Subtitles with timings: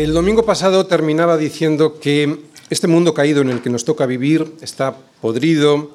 [0.00, 2.38] El domingo pasado terminaba diciendo que
[2.70, 5.90] este mundo caído en el que nos toca vivir está podrido,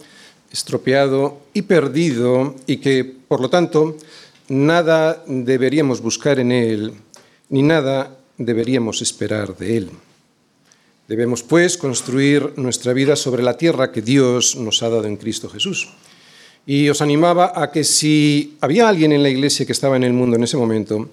[0.51, 3.97] estropeado y perdido y que, por lo tanto,
[4.47, 6.93] nada deberíamos buscar en él
[7.49, 9.89] ni nada deberíamos esperar de él.
[11.07, 15.49] Debemos, pues, construir nuestra vida sobre la tierra que Dios nos ha dado en Cristo
[15.49, 15.89] Jesús.
[16.67, 20.13] Y os animaba a que si había alguien en la iglesia que estaba en el
[20.13, 21.09] mundo en ese momento,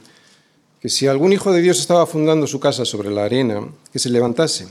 [0.82, 4.10] que si algún hijo de Dios estaba fundando su casa sobre la arena, que se
[4.10, 4.66] levantase,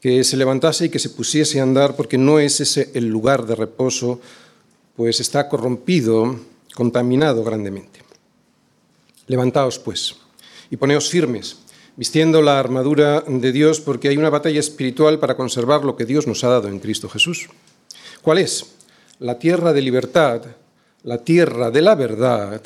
[0.00, 3.46] que se levantase y que se pusiese a andar, porque no es ese el lugar
[3.46, 4.20] de reposo,
[4.96, 6.40] pues está corrompido,
[6.74, 8.00] contaminado grandemente.
[9.28, 10.16] Levantaos, pues,
[10.70, 11.58] y poneos firmes,
[11.94, 16.26] vistiendo la armadura de Dios, porque hay una batalla espiritual para conservar lo que Dios
[16.26, 17.48] nos ha dado en Cristo Jesús.
[18.22, 18.72] ¿Cuál es?
[19.20, 20.42] La tierra de libertad,
[21.04, 22.60] la tierra de la verdad,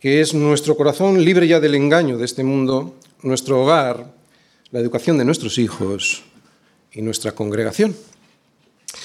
[0.00, 4.12] que es nuestro corazón libre ya del engaño de este mundo, nuestro hogar,
[4.70, 6.22] la educación de nuestros hijos
[6.92, 7.96] y nuestra congregación.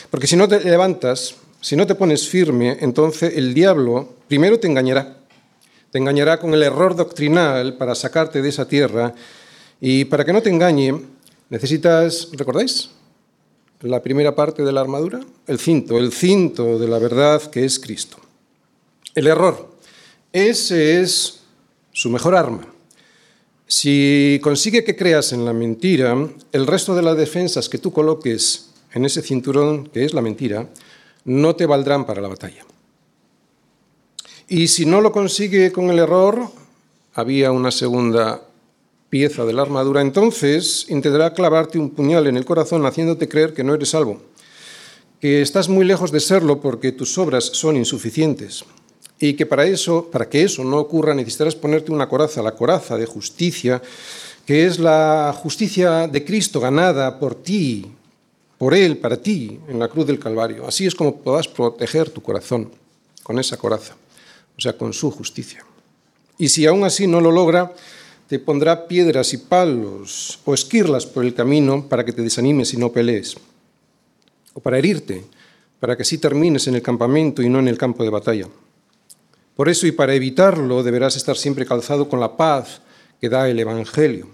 [0.09, 4.67] Porque si no te levantas, si no te pones firme, entonces el diablo primero te
[4.67, 5.17] engañará.
[5.91, 9.13] Te engañará con el error doctrinal para sacarte de esa tierra.
[9.79, 10.99] Y para que no te engañe,
[11.49, 12.89] necesitas, ¿recordáis?
[13.81, 17.79] La primera parte de la armadura, el cinto, el cinto de la verdad que es
[17.79, 18.17] Cristo.
[19.13, 19.72] El error,
[20.33, 21.41] ese es
[21.91, 22.67] su mejor arma.
[23.67, 26.17] Si consigue que creas en la mentira,
[26.51, 30.67] el resto de las defensas que tú coloques en ese cinturón, que es la mentira,
[31.25, 32.65] no te valdrán para la batalla.
[34.47, 36.49] Y si no lo consigue con el error,
[37.13, 38.41] había una segunda
[39.09, 43.63] pieza de la armadura, entonces intentará clavarte un puñal en el corazón haciéndote creer que
[43.63, 44.21] no eres salvo,
[45.21, 48.65] que estás muy lejos de serlo porque tus obras son insuficientes
[49.29, 52.97] y que para eso, para que eso no ocurra, necesitarás ponerte una coraza, la coraza
[52.97, 53.81] de justicia,
[54.45, 57.89] que es la justicia de Cristo ganada por ti,
[58.57, 60.67] por Él, para ti, en la cruz del Calvario.
[60.67, 62.69] Así es como podrás proteger tu corazón
[63.23, 63.95] con esa coraza,
[64.57, 65.63] o sea, con su justicia.
[66.37, 67.71] Y si aún así no lo logra,
[68.27, 72.77] te pondrá piedras y palos o esquirlas por el camino para que te desanimes y
[72.77, 73.37] no pelees,
[74.53, 75.23] o para herirte,
[75.79, 78.49] para que así termines en el campamento y no en el campo de batalla.
[79.55, 82.81] Por eso y para evitarlo deberás estar siempre calzado con la paz
[83.21, 84.27] que da el Evangelio.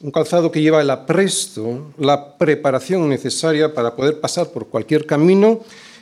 [0.00, 5.60] Un calzado que lleva el apresto, la preparación necesaria para poder pasar por cualquier camino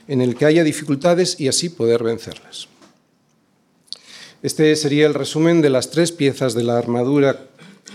[0.09, 2.69] en el que haya dificultades y así poder vencerlas.
[4.43, 7.47] Este sería el resumen de las tres piezas de la armadura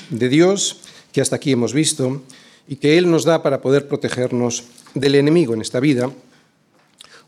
[0.10, 0.78] de Dios
[1.12, 2.22] que hasta aquí hemos visto
[2.68, 6.10] y que Él nos da para poder protegernos del enemigo en esta vida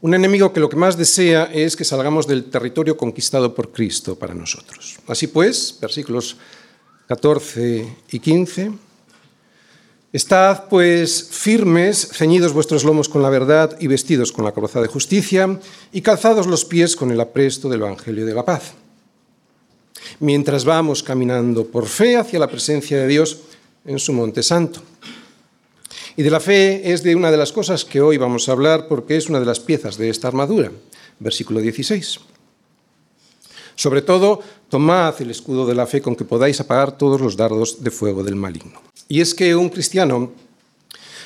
[0.02, 4.16] un enemigo que lo que más desea es que salgamos del territorio conquistado por Cristo
[4.18, 4.98] para nosotros.
[5.08, 6.38] Así pues, versículos
[7.08, 8.72] 14 y 15.
[10.12, 14.88] Estad pues firmes, ceñidos vuestros lomos con la verdad y vestidos con la coraza de
[14.88, 15.60] justicia
[15.94, 18.74] y calzados los pies con el apresto del Evangelio de la paz.
[20.20, 23.40] Mientras vamos caminando por fe hacia la presencia de Dios
[23.86, 24.82] en su monte santo.
[26.16, 28.88] Y de la fe es de una de las cosas que hoy vamos a hablar
[28.88, 30.72] porque es una de las piezas de esta armadura.
[31.20, 32.20] Versículo 16.
[33.76, 37.82] Sobre todo, tomad el escudo de la fe con que podáis apagar todos los dardos
[37.84, 38.82] de fuego del maligno.
[39.08, 40.32] Y es que un cristiano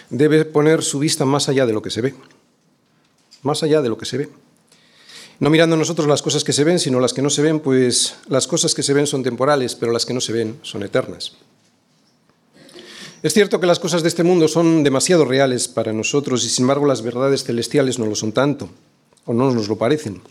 [0.09, 2.15] debe poner su vista más allá de lo que se ve.
[3.41, 4.29] Más allá de lo que se ve.
[5.39, 8.15] No mirando nosotros las cosas que se ven, sino las que no se ven, pues
[8.29, 11.33] las cosas que se ven son temporales, pero las que no se ven son eternas.
[13.23, 16.63] Es cierto que las cosas de este mundo son demasiado reales para nosotros y sin
[16.63, 18.69] embargo las verdades celestiales no lo son tanto,
[19.25, 20.21] o no nos lo parecen.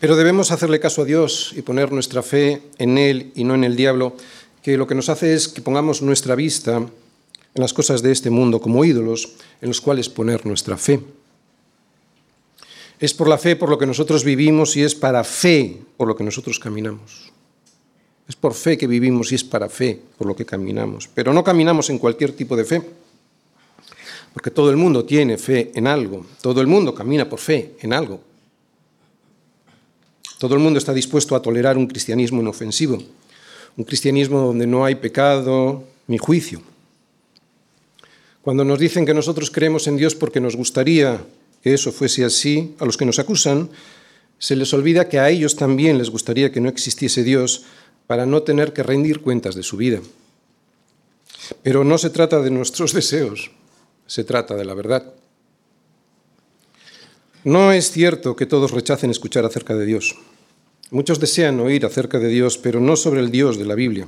[0.00, 3.64] Pero debemos hacerle caso a Dios y poner nuestra fe en Él y no en
[3.64, 4.16] el diablo,
[4.62, 8.30] que lo que nos hace es que pongamos nuestra vista en las cosas de este
[8.30, 11.00] mundo como ídolos en los cuales poner nuestra fe.
[12.98, 16.16] Es por la fe por lo que nosotros vivimos y es para fe por lo
[16.16, 17.31] que nosotros caminamos.
[18.28, 21.08] Es por fe que vivimos y es para fe por lo que caminamos.
[21.14, 22.82] Pero no caminamos en cualquier tipo de fe,
[24.32, 27.92] porque todo el mundo tiene fe en algo, todo el mundo camina por fe en
[27.92, 28.20] algo.
[30.38, 32.98] Todo el mundo está dispuesto a tolerar un cristianismo inofensivo,
[33.76, 36.60] un cristianismo donde no hay pecado ni juicio.
[38.42, 41.22] Cuando nos dicen que nosotros creemos en Dios porque nos gustaría
[41.62, 43.70] que eso fuese así, a los que nos acusan,
[44.38, 47.62] se les olvida que a ellos también les gustaría que no existiese Dios
[48.12, 50.02] para no tener que rendir cuentas de su vida.
[51.62, 53.50] Pero no se trata de nuestros deseos,
[54.06, 55.14] se trata de la verdad.
[57.42, 60.14] No es cierto que todos rechacen escuchar acerca de Dios.
[60.90, 64.06] Muchos desean oír acerca de Dios, pero no sobre el Dios de la Biblia.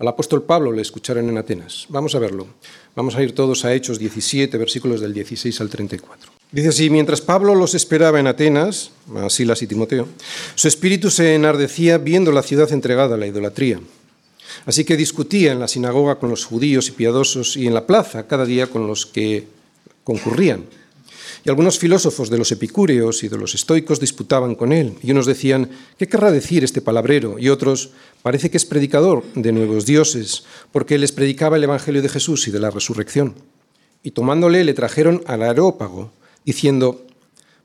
[0.00, 1.86] al apóstol Pablo le escucharon en Atenas.
[1.88, 2.48] Vamos a verlo.
[2.96, 6.41] Vamos a ir todos a Hechos 17, versículos del 16 al 34.
[6.52, 10.06] Dice así, mientras Pablo los esperaba en Atenas, a Silas y Timoteo,
[10.54, 13.80] su espíritu se enardecía viendo la ciudad entregada a la idolatría.
[14.66, 18.26] Así que discutía en la sinagoga con los judíos y piadosos y en la plaza
[18.26, 19.46] cada día con los que
[20.04, 20.66] concurrían.
[21.42, 25.24] Y algunos filósofos de los epicúreos y de los estoicos disputaban con él, y unos
[25.24, 27.38] decían, ¿qué querrá decir este palabrero?
[27.38, 27.90] Y otros,
[28.20, 32.50] parece que es predicador de nuevos dioses, porque les predicaba el Evangelio de Jesús y
[32.50, 33.34] de la resurrección.
[34.04, 36.12] Y tomándole le trajeron al aerópago,
[36.44, 37.06] diciendo,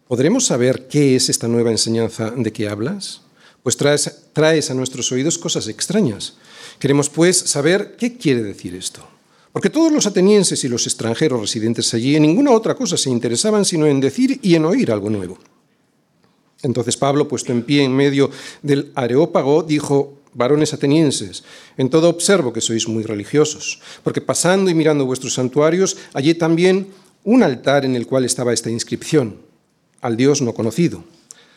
[0.08, 3.22] ¿podremos saber qué es esta nueva enseñanza de que hablas?
[3.64, 6.38] Pues traes, traes a nuestros oídos cosas extrañas.
[6.80, 9.06] Queremos pues saber qué quiere decir esto.
[9.52, 13.66] Porque todos los atenienses y los extranjeros residentes allí en ninguna otra cosa se interesaban
[13.66, 15.40] sino en decir y en oír algo nuevo.
[16.62, 18.30] Entonces Pablo, puesto en pie en medio
[18.62, 21.44] del areópago, dijo, varones atenienses,
[21.78, 26.94] en todo observo que sois muy religiosos, porque pasando y mirando vuestros santuarios, hallé también
[27.28, 29.36] un altar en el cual estaba esta inscripción,
[30.00, 31.04] al Dios no conocido,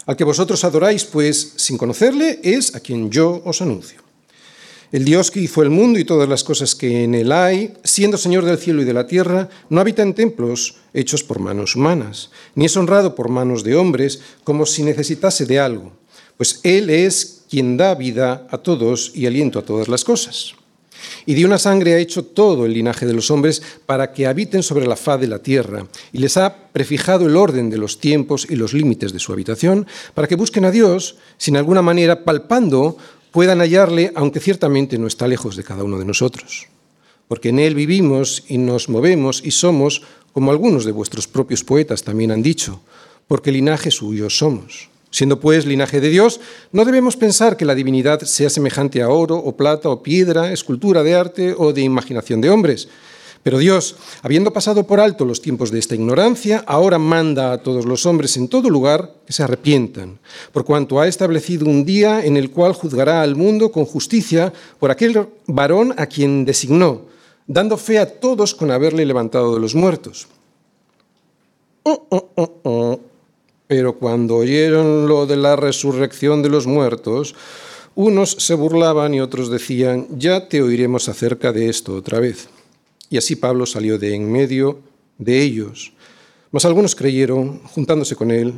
[0.04, 4.02] al que vosotros adoráis, pues sin conocerle es a quien yo os anuncio.
[4.90, 8.18] El Dios que hizo el mundo y todas las cosas que en él hay, siendo
[8.18, 12.30] Señor del cielo y de la tierra, no habita en templos hechos por manos humanas,
[12.56, 15.92] ni es honrado por manos de hombres como si necesitase de algo,
[16.36, 20.54] pues Él es quien da vida a todos y aliento a todas las cosas.
[21.26, 24.62] Y de una sangre ha hecho todo el linaje de los hombres para que habiten
[24.62, 28.46] sobre la faz de la tierra, y les ha prefijado el orden de los tiempos
[28.48, 32.96] y los límites de su habitación, para que busquen a Dios, sin alguna manera palpando
[33.30, 36.66] puedan hallarle, aunque ciertamente no está lejos de cada uno de nosotros.
[37.28, 42.02] Porque en Él vivimos y nos movemos y somos, como algunos de vuestros propios poetas
[42.02, 42.80] también han dicho,
[43.28, 44.89] porque linaje suyo somos.
[45.10, 46.40] Siendo pues linaje de Dios,
[46.72, 51.02] no debemos pensar que la divinidad sea semejante a oro o plata o piedra, escultura
[51.02, 52.88] de arte o de imaginación de hombres,
[53.42, 57.86] pero Dios, habiendo pasado por alto los tiempos de esta ignorancia, ahora manda a todos
[57.86, 60.18] los hombres en todo lugar que se arrepientan,
[60.52, 64.90] por cuanto ha establecido un día en el cual juzgará al mundo con justicia por
[64.90, 67.06] aquel varón a quien designó,
[67.46, 70.28] dando fe a todos con haberle levantado de los muertos.
[71.82, 73.00] Oh, oh, oh,
[73.70, 77.36] Pero cuando oyeron lo de la resurrección de los muertos,
[77.94, 82.48] unos se burlaban y otros decían, ya te oiremos acerca de esto otra vez.
[83.10, 84.80] Y así Pablo salió de en medio
[85.18, 85.92] de ellos.
[86.50, 88.54] Mas algunos creyeron, juntándose con él,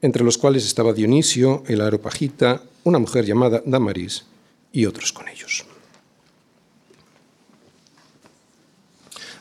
[0.00, 4.26] entre los cuales estaba Dionisio, el aeropagita, una mujer llamada Damaris
[4.70, 5.66] y otros con ellos.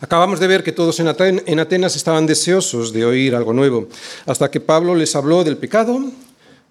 [0.02, 3.88] Acabamos de ver que todos en Atenas estaban deseosos de oír algo nuevo,
[4.26, 6.12] hasta que Pablo les habló del pecado,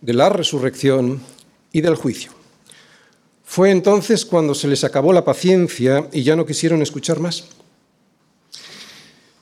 [0.00, 1.22] de la resurrección
[1.72, 2.32] y del juicio.
[3.44, 7.44] Fue entonces cuando se les acabó la paciencia y ya no quisieron escuchar más.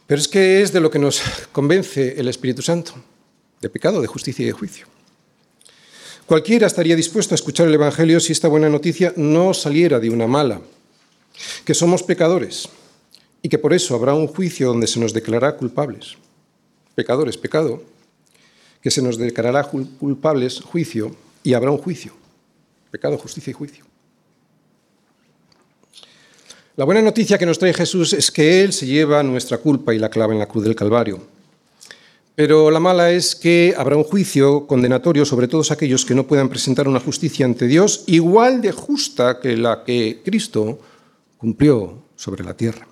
[0.07, 1.21] Pero es que es de lo que nos
[1.51, 2.95] convence el Espíritu Santo,
[3.61, 4.87] de pecado, de justicia y de juicio.
[6.27, 10.29] Cualquiera estaría dispuesto a escuchar el Evangelio si esta buena noticia no saliera de una
[10.29, 10.61] mala,
[11.65, 12.69] que somos pecadores
[13.43, 16.17] y que por eso habrá un juicio donde se nos declarará culpables.
[16.95, 17.83] Pecadores, pecado,
[18.81, 22.13] que se nos declarará culpables, juicio, y habrá un juicio.
[22.91, 23.85] Pecado, justicia y juicio.
[26.77, 29.99] La buena noticia que nos trae Jesús es que Él se lleva nuestra culpa y
[29.99, 31.21] la clava en la cruz del Calvario.
[32.35, 36.49] Pero la mala es que habrá un juicio condenatorio sobre todos aquellos que no puedan
[36.49, 40.79] presentar una justicia ante Dios igual de justa que la que Cristo
[41.37, 42.87] cumplió sobre la tierra.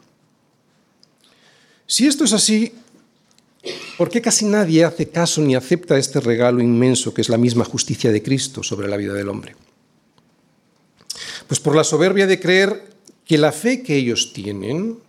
[1.90, 2.72] Si esto es así,
[3.98, 7.64] ¿por qué casi nadie hace caso ni acepta este regalo inmenso que es la misma
[7.64, 9.56] justicia de Cristo sobre la vida del hombre?
[11.48, 12.94] Pues por la soberbia de creer
[13.24, 15.00] que la fe que ellos tienen,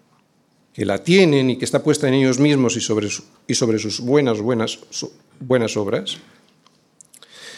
[0.74, 3.10] que la tienen y que está puesta en ellos mismos y sobre,
[3.46, 4.80] y sobre sus buenas, buenas,
[5.40, 6.18] buenas obras,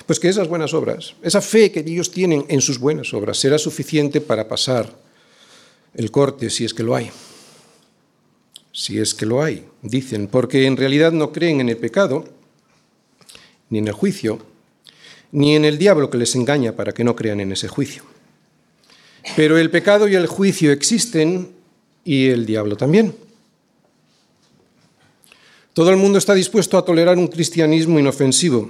[0.06, 3.58] pues que esas buenas obras, esa fe que ellos tienen en sus buenas obras, será
[3.58, 4.94] suficiente para pasar
[5.96, 7.10] el corte si es que lo hay.
[8.74, 12.26] Si es que lo hay, dicen, porque en realidad no creen en el pecado,
[13.70, 14.40] ni en el juicio,
[15.32, 18.04] ni en el diablo que les engaña para que no crean en ese juicio.
[19.36, 21.52] Pero el pecado y el juicio existen
[22.04, 23.16] y el diablo también.
[25.74, 28.70] Todo el mundo está dispuesto a tolerar un cristianismo inofensivo,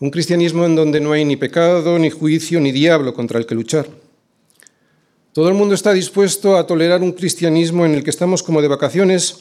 [0.00, 3.54] un cristianismo en donde no hay ni pecado, ni juicio, ni diablo contra el que
[3.54, 3.86] luchar.
[5.34, 8.68] Todo el mundo está dispuesto a tolerar un cristianismo en el que estamos como de
[8.68, 9.38] vacaciones,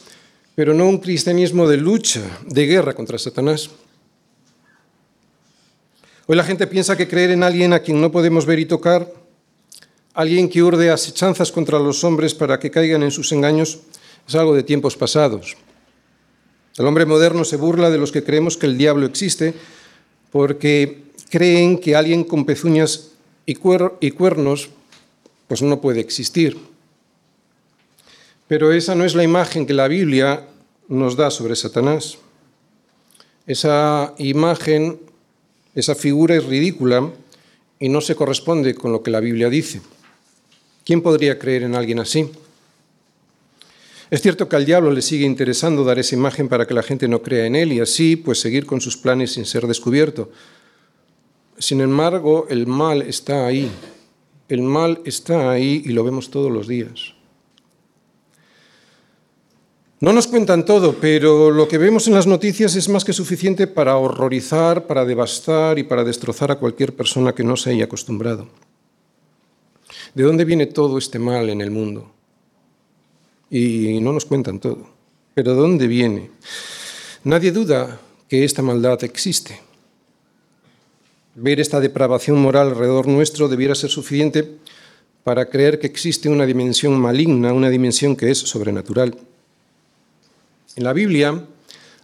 [0.55, 3.69] pero no un cristianismo de lucha, de guerra contra Satanás.
[6.25, 9.07] Hoy la gente piensa que creer en alguien a quien no podemos ver y tocar
[10.15, 13.77] alguien que urde asechanzas contra los hombres para que caigan en sus engaños,
[14.27, 15.55] es algo de tiempos pasados.
[16.75, 19.53] El hombre moderno se burla de los que creemos que el diablo existe
[20.31, 23.11] porque creen que alguien con pezuñas
[23.45, 24.71] y, cuernos
[25.53, 26.57] pues no puede existir.
[28.47, 30.47] Pero esa no es la imagen que la Biblia
[30.87, 32.17] nos da sobre Satanás.
[33.45, 34.99] Esa imagen,
[35.75, 37.07] esa figura es ridícula
[37.77, 39.79] y no se corresponde con lo que la Biblia dice.
[40.83, 42.31] ¿Quién podría creer en alguien así?
[44.09, 47.07] Es cierto que al diablo le sigue interesando dar esa imagen para que la gente
[47.07, 50.31] no crea en él y así pues seguir con sus planes sin ser descubierto.
[51.59, 53.69] Sin embargo, el mal está ahí.
[54.49, 57.13] El mal está ahí y lo vemos todos los días.
[59.99, 63.67] No nos cuentan todo, pero lo que vemos en las noticias es más que suficiente
[63.67, 68.49] para horrorizar, para devastar y para destrozar a cualquier persona que no se haya acostumbrado.
[70.13, 72.13] ¿De dónde viene todo este mal en el mundo?
[73.53, 74.87] y no nos cuentan todo.
[75.35, 76.31] Pero ¿dónde viene?
[77.23, 79.61] Nadie duda que esta maldad existe.
[81.35, 84.57] Ver esta depravación moral alrededor nuestro debiera ser suficiente
[85.23, 89.15] para creer que existe una dimensión maligna, una dimensión que es sobrenatural.
[90.75, 91.45] En la Biblia,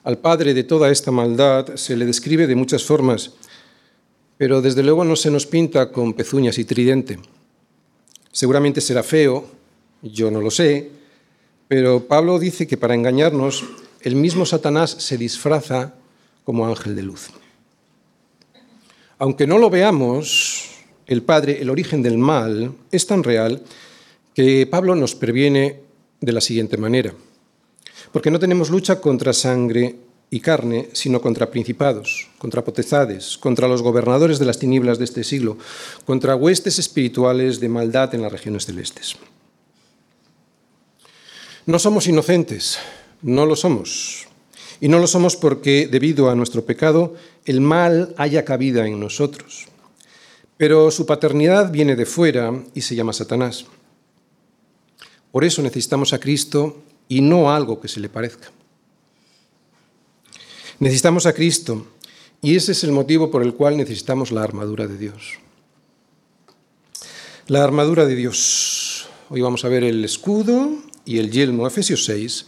[0.04, 3.34] al padre de toda esta maldad se le describe de muchas formas,
[4.38, 7.20] pero desde luego no se nos pinta con pezuñas y tridente.
[8.32, 9.46] Seguramente será feo,
[10.02, 10.90] yo no lo sé,
[11.68, 13.64] pero Pablo dice que para engañarnos,
[14.02, 15.94] el mismo Satanás se disfraza
[16.46, 17.30] como ángel de luz.
[19.20, 20.70] Aunque no lo veamos,
[21.06, 23.62] el Padre, el origen del mal, es tan real
[24.34, 25.82] que Pablo nos previene
[26.22, 27.14] de la siguiente manera.
[28.14, 29.98] Porque no tenemos lucha contra sangre
[30.30, 35.26] y carne, sino contra principados, contra potestades, contra los gobernadores de las tinieblas de este
[35.26, 35.58] siglo,
[36.06, 39.18] contra huestes espirituales de maldad en las regiones celestes.
[41.66, 42.80] No somos inocentes,
[43.22, 44.29] no lo somos.
[44.82, 49.68] Y no lo somos porque, debido a nuestro pecado, el mal haya cabida en nosotros.
[50.58, 53.66] Pero su paternidad viene de fuera y se llama Satanás.
[55.32, 58.52] Por eso necesitamos a Cristo y no algo que se le parezca.
[60.80, 61.88] Necesitamos a Cristo
[62.42, 65.34] y ese es el motivo por el cual necesitamos la armadura de Dios.
[67.48, 69.08] La armadura de Dios.
[69.30, 70.72] Hoy vamos a ver el escudo,
[71.10, 72.46] y el yelmo, Efesios 6,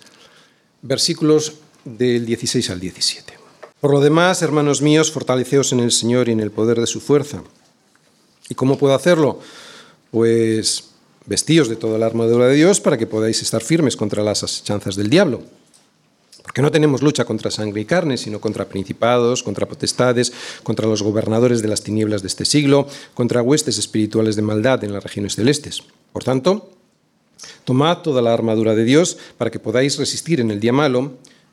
[0.84, 3.34] versículos del 16 al 17.
[3.80, 7.02] Por lo demás, hermanos míos, fortaleceos en el Señor y en el poder de su
[7.02, 7.42] fuerza.
[8.50, 9.40] ¿Y cómo puedo hacerlo?
[10.12, 10.90] Pues
[11.26, 14.96] vestíos de toda la armadura de Dios para que podáis estar firmes contra las asechanzas
[14.96, 15.42] del diablo.
[16.44, 20.34] Porque no tenemos lucha contra sangre y carne, sino contra principados, contra potestades,
[20.64, 24.94] contra los gobernadores de las tinieblas de este siglo, contra huestes espirituales de maldad en
[24.94, 25.84] las regiones celestes.
[26.12, 26.70] Por tanto,
[27.64, 31.14] Tomad toda la armadura de Dios para que podáis resistir en el día malo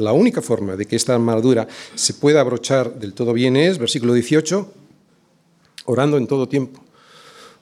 [0.00, 4.14] la única forma de que esta armadura se pueda abrochar del todo bien es, versículo
[4.14, 4.72] 18,
[5.84, 6.82] orando en todo tiempo.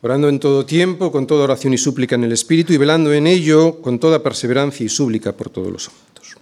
[0.02, 3.26] Orando en todo tiempo, con toda oración y súplica en el Espíritu, y velando en
[3.26, 6.36] ello con toda perseverancia y súplica por todos los santos.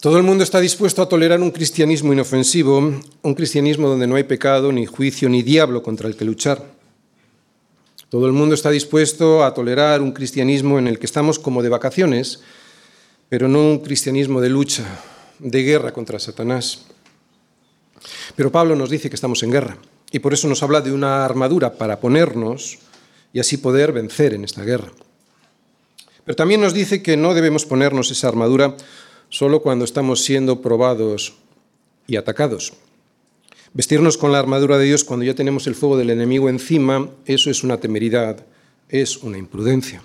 [0.00, 4.22] Todo el mundo está dispuesto a tolerar un cristianismo inofensivo, un cristianismo donde no hay
[4.22, 6.77] pecado, ni juicio, ni diablo contra el que luchar.
[8.08, 11.68] Todo el mundo está dispuesto a tolerar un cristianismo en el que estamos como de
[11.68, 12.40] vacaciones,
[13.28, 14.84] pero no un cristianismo de lucha,
[15.38, 16.86] de guerra contra Satanás.
[18.34, 19.76] Pero Pablo nos dice que estamos en guerra
[20.10, 22.78] y por eso nos habla de una armadura para ponernos
[23.34, 24.90] y así poder vencer en esta guerra.
[26.24, 28.74] Pero también nos dice que no debemos ponernos esa armadura
[29.28, 31.34] solo cuando estamos siendo probados
[32.06, 32.72] y atacados.
[33.74, 37.50] Vestirnos con la armadura de Dios cuando ya tenemos el fuego del enemigo encima, eso
[37.50, 38.44] es una temeridad,
[38.88, 40.02] es una imprudencia.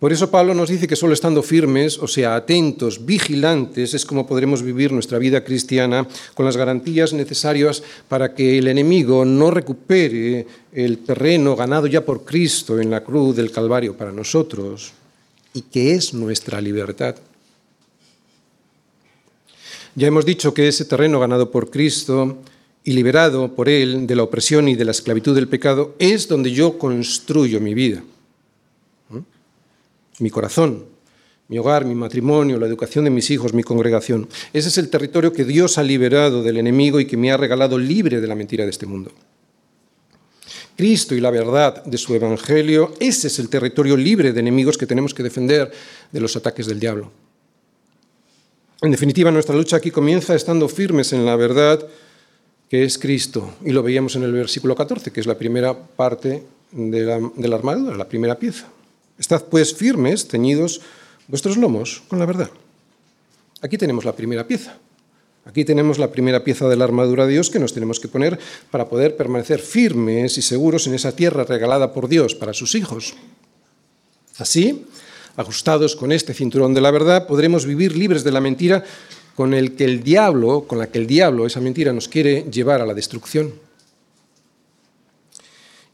[0.00, 4.26] Por eso Pablo nos dice que solo estando firmes, o sea, atentos, vigilantes, es como
[4.26, 10.46] podremos vivir nuestra vida cristiana con las garantías necesarias para que el enemigo no recupere
[10.72, 14.92] el terreno ganado ya por Cristo en la cruz del Calvario para nosotros
[15.52, 17.16] y que es nuestra libertad.
[19.94, 22.38] Ya hemos dicho que ese terreno ganado por Cristo
[22.84, 26.52] y liberado por Él de la opresión y de la esclavitud del pecado, es donde
[26.52, 28.02] yo construyo mi vida.
[30.18, 30.84] Mi corazón,
[31.48, 34.28] mi hogar, mi matrimonio, la educación de mis hijos, mi congregación.
[34.52, 37.78] Ese es el territorio que Dios ha liberado del enemigo y que me ha regalado
[37.78, 39.10] libre de la mentira de este mundo.
[40.76, 44.86] Cristo y la verdad de su Evangelio, ese es el territorio libre de enemigos que
[44.86, 45.70] tenemos que defender
[46.10, 47.10] de los ataques del diablo.
[48.82, 51.86] En definitiva, nuestra lucha aquí comienza estando firmes en la verdad
[52.70, 53.56] que es Cristo.
[53.62, 57.96] Y lo veíamos en el versículo 14, que es la primera parte de la, armadura,
[57.96, 58.68] la primera pieza.
[59.18, 60.80] Estad pues firmes, ceñidos
[61.28, 62.50] vuestros lomos con la verdad.
[63.60, 64.78] Aquí tenemos la primera pieza.
[65.44, 68.38] Aquí tenemos la primera pieza de la armadura de Dios que nos tenemos que poner
[68.70, 73.14] para poder permanecer firmes y seguros en esa tierra regalada por Dios para sus hijos.
[74.38, 74.86] Así,
[75.40, 78.84] ajustados con este cinturón de la verdad, podremos vivir libres de la mentira
[79.34, 82.82] con el que el diablo, con la que el diablo, esa mentira, nos quiere llevar
[82.82, 83.52] a la destrucción.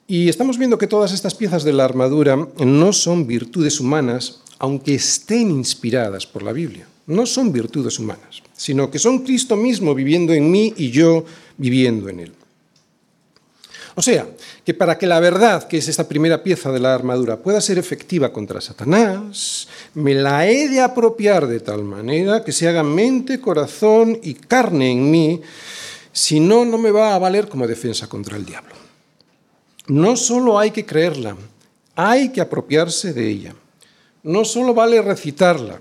[0.09, 4.95] Y estamos viendo que todas estas piezas de la armadura no son virtudes humanas, aunque
[4.95, 6.87] estén inspiradas por la Biblia.
[7.07, 11.25] No son virtudes humanas, sino que son Cristo mismo viviendo en mí y yo
[11.57, 12.33] viviendo en él.
[13.99, 14.29] O sea,
[14.63, 17.79] que para que la verdad, que es esta primera pieza de la armadura, pueda ser
[17.79, 23.41] efectiva contra Satanás, me la he de apropiar de tal manera que se haga mente,
[23.41, 25.41] corazón y carne en mí,
[26.13, 28.75] si no, no me va a valer como defensa contra el diablo.
[29.87, 31.35] No solo hay que creerla,
[31.95, 33.55] hay que apropiarse de ella.
[34.23, 35.81] No solo vale recitarla,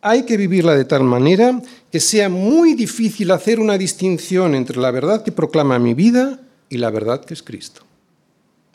[0.00, 1.60] hay que vivirla de tal manera
[1.90, 6.38] que sea muy difícil hacer una distinción entre la verdad que proclama mi vida
[6.68, 7.82] y la verdad que es Cristo.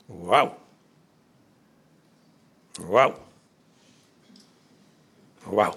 [0.08, 0.52] ¡Wow!
[2.88, 3.14] ¡Wow!
[5.46, 5.74] ¡Wow!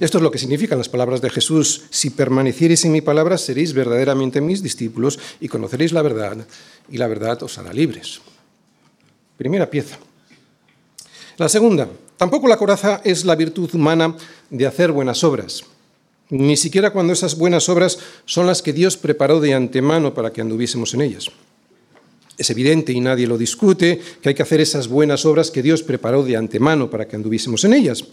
[0.00, 1.84] Esto es lo que significan las palabras de Jesús.
[1.90, 6.46] Si permaneciereis en mi palabra, seréis verdaderamente mis discípulos y conoceréis la verdad,
[6.88, 8.20] y la verdad os hará libres.
[9.36, 9.98] Primera pieza.
[11.36, 14.16] La segunda, tampoco la coraza es la virtud humana
[14.50, 15.64] de hacer buenas obras
[16.30, 20.40] ni siquiera cuando esas buenas obras son las que Dios preparó de antemano para que
[20.40, 21.30] anduviésemos en ellas.
[22.36, 25.82] Es evidente y nadie lo discute que hay que hacer esas buenas obras que Dios
[25.82, 28.04] preparó de antemano para que anduviésemos en ellas.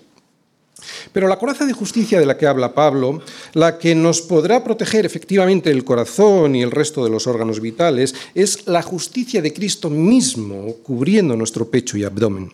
[1.14, 3.22] Pero la coraza de justicia de la que habla Pablo,
[3.54, 8.16] la que nos podrá proteger efectivamente el corazón y el resto de los órganos vitales,
[8.34, 12.52] es la justicia de Cristo mismo cubriendo nuestro pecho y abdomen.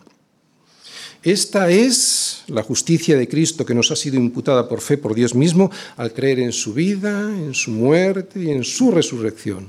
[1.22, 5.34] Esta es la justicia de Cristo que nos ha sido imputada por fe por Dios
[5.34, 9.68] mismo al creer en su vida, en su muerte y en su resurrección,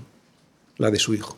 [0.77, 1.37] la de su Hijo.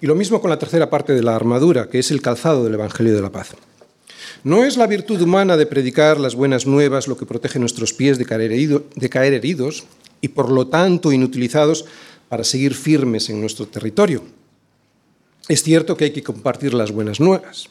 [0.00, 2.74] Y lo mismo con la tercera parte de la armadura, que es el calzado del
[2.74, 3.54] Evangelio de la Paz.
[4.44, 8.18] No es la virtud humana de predicar las buenas nuevas lo que protege nuestros pies
[8.18, 9.84] de caer, heridos
[10.20, 11.84] y por lo tanto inutilizados
[12.28, 14.22] para seguir firmes en nuestro territorio
[15.48, 17.70] es cierto que hay que compartir las buenas nuevas,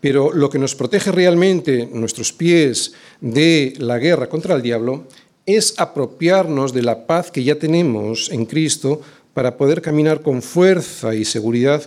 [0.00, 5.04] pero lo que nos protege realmente nuestros pies de la guerra contra el diablo
[5.46, 9.00] es apropiarnos de la paz que ya tenemos en Cristo
[9.32, 11.82] para poder caminar con fuerza y seguridad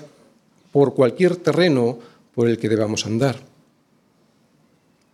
[0.72, 2.00] por cualquier terreno
[2.34, 3.42] por el que debamos andar.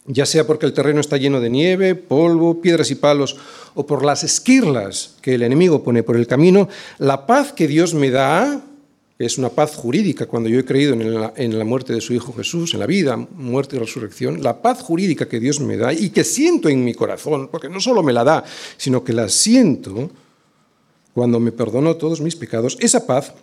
[0.08, 3.38] Ya sea porque el terreno está lleno de nieve, polvo, piedras y palos,
[3.74, 7.96] o por las esquirlas que el enemigo pone por el camino, la paz que Dios
[7.96, 8.62] me da
[9.18, 12.74] es una paz jurídica cuando yo he creído en la, muerte de su Hijo Jesús,
[12.74, 16.26] en la vida, muerte y resurrección, la paz jurídica que Dios me da y que
[16.26, 18.44] siento en mi corazón, porque no solo me la da,
[18.78, 20.10] sino que la siento
[21.14, 23.34] cuando me perdonó todos mis pecados, esa paz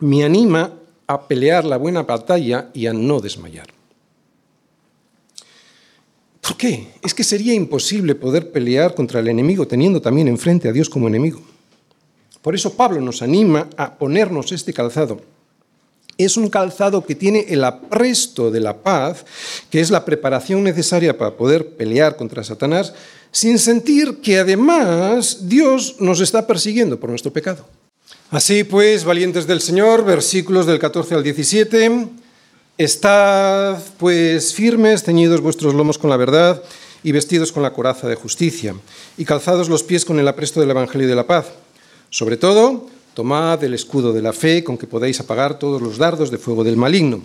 [0.00, 0.72] me anima
[1.06, 3.68] a pelear la buena batalla y a no desmayar.
[6.40, 6.88] ¿Por qué?
[7.00, 11.06] Es que sería imposible poder pelear contra el enemigo teniendo también enfrente a Dios como
[11.06, 11.40] enemigo.
[12.42, 15.20] Por eso Pablo nos anima a ponernos este calzado.
[16.16, 19.24] Es un calzado que tiene el apresto de la paz,
[19.70, 22.92] que es la preparación necesaria para poder pelear contra Satanás,
[23.30, 27.66] sin sentir que además Dios nos está persiguiendo por nuestro pecado.
[28.30, 32.08] Así pues, valientes del Señor, versículos del 14 al 17,
[32.78, 36.62] estad pues firmes, ceñidos vuestros lomos con la verdad
[37.02, 38.74] y vestidos con la coraza de justicia,
[39.16, 41.46] y calzados los pies con el apresto del Evangelio de la paz
[42.10, 46.30] sobre todo, tomad el escudo de la fe con que podéis apagar todos los dardos
[46.30, 47.22] de fuego del maligno.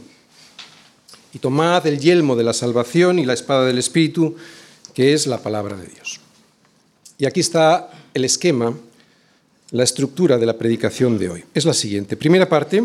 [1.33, 4.35] Y tomad el yelmo de la salvación y la espada del Espíritu,
[4.93, 6.21] que es la palabra de Dios.
[7.17, 8.77] Y aquí está el esquema,
[9.71, 11.43] la estructura de la predicación de hoy.
[11.53, 12.15] Es la siguiente.
[12.15, 12.83] Primera parte,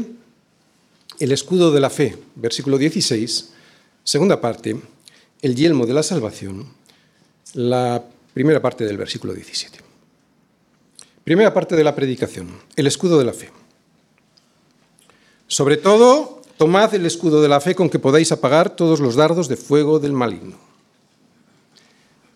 [1.19, 3.51] el escudo de la fe, versículo 16.
[4.03, 4.75] Segunda parte,
[5.43, 6.67] el yelmo de la salvación.
[7.53, 9.90] La primera parte del versículo 17.
[11.25, 13.51] Primera parte de la predicación, el escudo de la fe.
[15.47, 19.49] Sobre todo, tomad el escudo de la fe con que podáis apagar todos los dardos
[19.49, 20.57] de fuego del maligno.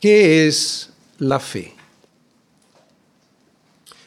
[0.01, 1.75] ¿Qué es la fe?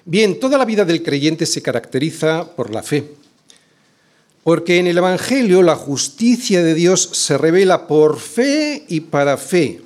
[0.05, 3.13] Bien, toda la vida del creyente se caracteriza por la fe,
[4.43, 9.81] porque en el Evangelio la justicia de Dios se revela por fe y para fe.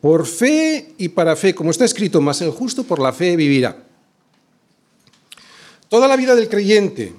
[0.00, 3.76] Por fe y para fe, como está escrito, más el justo por la fe vivirá.
[5.88, 7.14] Toda la vida del creyente,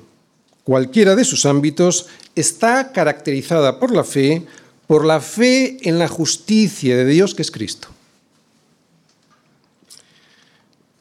[0.64, 4.46] cualquiera de sus ámbitos, está caracterizada por la fe,
[4.88, 7.90] por la fe en la justicia de Dios que es Cristo.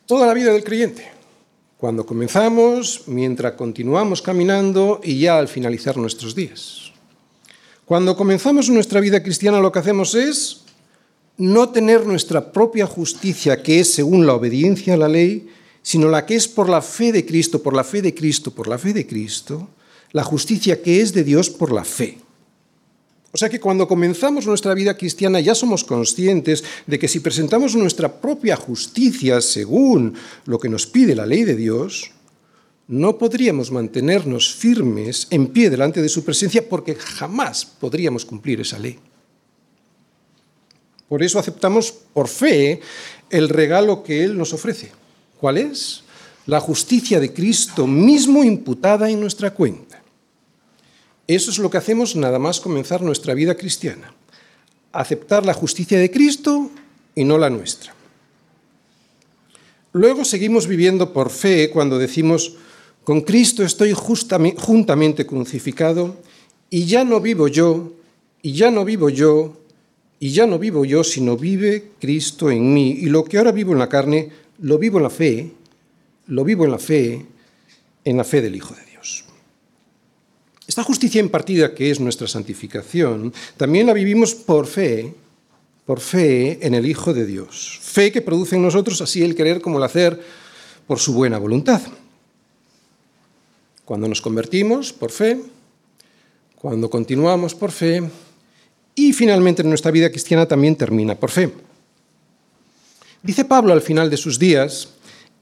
[0.08, 1.06] toda la vida del creyente.
[1.76, 6.92] Cuando comenzamos, mientras continuamos caminando y ya al finalizar nuestros días.
[7.84, 10.62] Cuando comenzamos nuestra vida cristiana lo que hacemos es
[11.38, 15.48] no tener nuestra propia justicia, que es según la obediencia a la ley,
[15.82, 18.68] sino la que es por la fe de Cristo, por la fe de Cristo, por
[18.68, 19.68] la fe de Cristo,
[20.12, 22.18] la justicia que es de Dios por la fe.
[23.30, 27.76] O sea que cuando comenzamos nuestra vida cristiana ya somos conscientes de que si presentamos
[27.76, 30.14] nuestra propia justicia según
[30.46, 32.10] lo que nos pide la ley de Dios,
[32.88, 38.78] no podríamos mantenernos firmes en pie delante de su presencia porque jamás podríamos cumplir esa
[38.78, 38.98] ley.
[41.08, 42.80] Por eso aceptamos por fe
[43.30, 44.92] el regalo que Él nos ofrece.
[45.40, 46.02] ¿Cuál es?
[46.46, 50.02] La justicia de Cristo mismo imputada en nuestra cuenta.
[51.26, 54.14] Eso es lo que hacemos nada más comenzar nuestra vida cristiana.
[54.92, 56.70] Aceptar la justicia de Cristo
[57.14, 57.94] y no la nuestra.
[59.92, 62.56] Luego seguimos viviendo por fe cuando decimos,
[63.04, 66.16] con Cristo estoy juntamente crucificado
[66.70, 67.92] y ya no vivo yo,
[68.42, 69.58] y ya no vivo yo,
[70.20, 72.90] y ya no vivo yo, sino vive Cristo en mí.
[72.90, 75.52] Y lo que ahora vivo en la carne, lo vivo en la fe,
[76.26, 77.26] lo vivo en la fe,
[78.04, 79.24] en la fe del Hijo de Dios.
[80.66, 85.14] Esta justicia impartida que es nuestra santificación, también la vivimos por fe,
[85.86, 87.78] por fe en el Hijo de Dios.
[87.80, 90.20] Fe que produce en nosotros así el querer como el hacer
[90.86, 91.80] por su buena voluntad.
[93.84, 95.40] Cuando nos convertimos, por fe,
[96.56, 98.02] cuando continuamos por fe,
[98.98, 101.52] y finalmente nuestra vida cristiana también termina por fe.
[103.22, 104.88] Dice Pablo al final de sus días,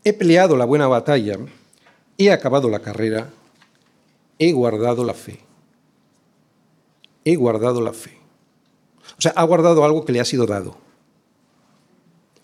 [0.04, 1.38] he peleado la buena batalla,
[2.18, 3.30] he acabado la carrera,
[4.38, 5.40] he guardado la fe.
[7.24, 8.18] He guardado la fe.
[9.18, 10.76] O sea, ha guardado algo que le ha sido dado.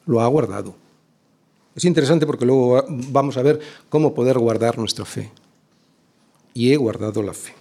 [0.06, 0.74] Lo ha guardado.
[1.76, 5.30] Es interesante porque luego vamos a ver cómo poder guardar nuestra fe.
[6.54, 7.52] Y he guardado la fe.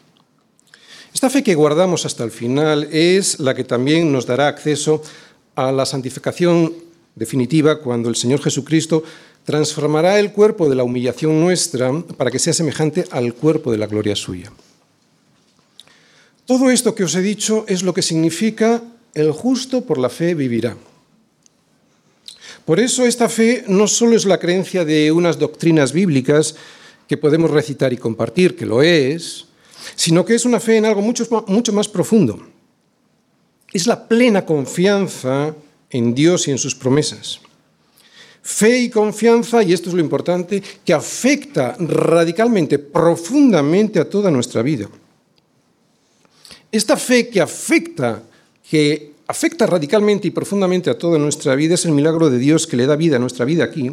[1.13, 5.03] Esta fe que guardamos hasta el final es la que también nos dará acceso
[5.55, 6.73] a la santificación
[7.15, 9.03] definitiva cuando el Señor Jesucristo
[9.43, 13.87] transformará el cuerpo de la humillación nuestra para que sea semejante al cuerpo de la
[13.87, 14.51] gloria suya.
[16.45, 18.81] Todo esto que os he dicho es lo que significa
[19.13, 20.77] el justo por la fe vivirá.
[22.65, 26.55] Por eso esta fe no solo es la creencia de unas doctrinas bíblicas
[27.07, 29.47] que podemos recitar y compartir, que lo es,
[29.95, 32.39] sino que es una fe en algo mucho, mucho más profundo.
[33.73, 35.55] Es la plena confianza
[35.89, 37.39] en Dios y en sus promesas.
[38.41, 44.61] Fe y confianza, y esto es lo importante, que afecta radicalmente, profundamente a toda nuestra
[44.61, 44.89] vida.
[46.71, 48.23] Esta fe que afecta,
[48.67, 52.77] que afecta radicalmente y profundamente a toda nuestra vida es el milagro de Dios que
[52.77, 53.91] le da vida a nuestra vida aquí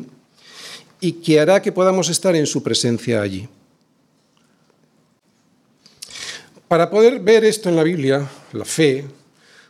[1.00, 3.48] y que hará que podamos estar en su presencia allí.
[6.68, 9.06] Para poder ver esto en la Biblia, la fe,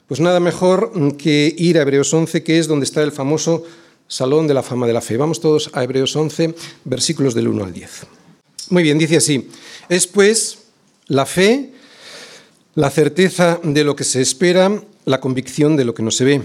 [0.08, 3.62] pues nada mejor que ir a Hebreos 11, que es donde está el famoso
[4.08, 5.16] Salón de la Fama de la Fe.
[5.16, 7.90] Vamos todos a Hebreos 11, versículos del 1 al 10.
[8.70, 9.48] Muy bien, dice así,
[9.88, 10.58] es pues
[11.06, 11.70] la fe,
[12.74, 16.42] la certeza de lo que se espera, la convicción de lo que no se ve,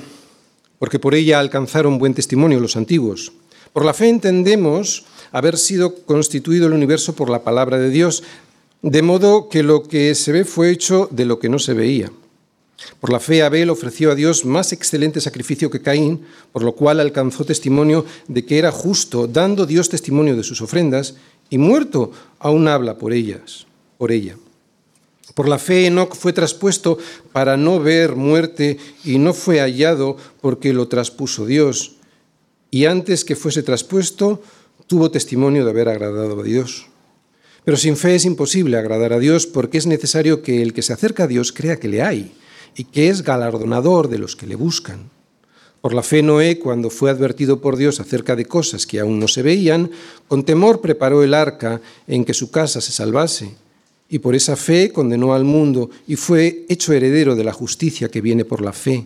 [0.77, 3.33] porque por ella alcanzaron buen testimonio los antiguos.
[3.73, 8.23] Por la fe entendemos haber sido constituido el universo por la palabra de Dios,
[8.83, 12.11] de modo que lo que se ve fue hecho de lo que no se veía.
[12.99, 16.99] Por la fe Abel ofreció a Dios más excelente sacrificio que Caín, por lo cual
[16.99, 21.15] alcanzó testimonio de que era justo, dando Dios testimonio de sus ofrendas,
[21.49, 23.65] y muerto aún habla por ellas,
[23.97, 24.35] por ella.
[25.33, 26.97] Por la fe Enoc fue traspuesto
[27.31, 31.95] para no ver muerte y no fue hallado porque lo traspuso Dios.
[32.69, 34.41] Y antes que fuese traspuesto,
[34.87, 36.87] tuvo testimonio de haber agradado a Dios.
[37.65, 40.93] Pero sin fe es imposible agradar a Dios porque es necesario que el que se
[40.93, 42.33] acerca a Dios crea que le hay
[42.75, 45.09] y que es galardonador de los que le buscan.
[45.81, 49.27] Por la fe Noé, cuando fue advertido por Dios acerca de cosas que aún no
[49.27, 49.91] se veían,
[50.27, 53.55] con temor preparó el arca en que su casa se salvase,
[54.07, 58.21] y por esa fe condenó al mundo y fue hecho heredero de la justicia que
[58.21, 59.05] viene por la fe.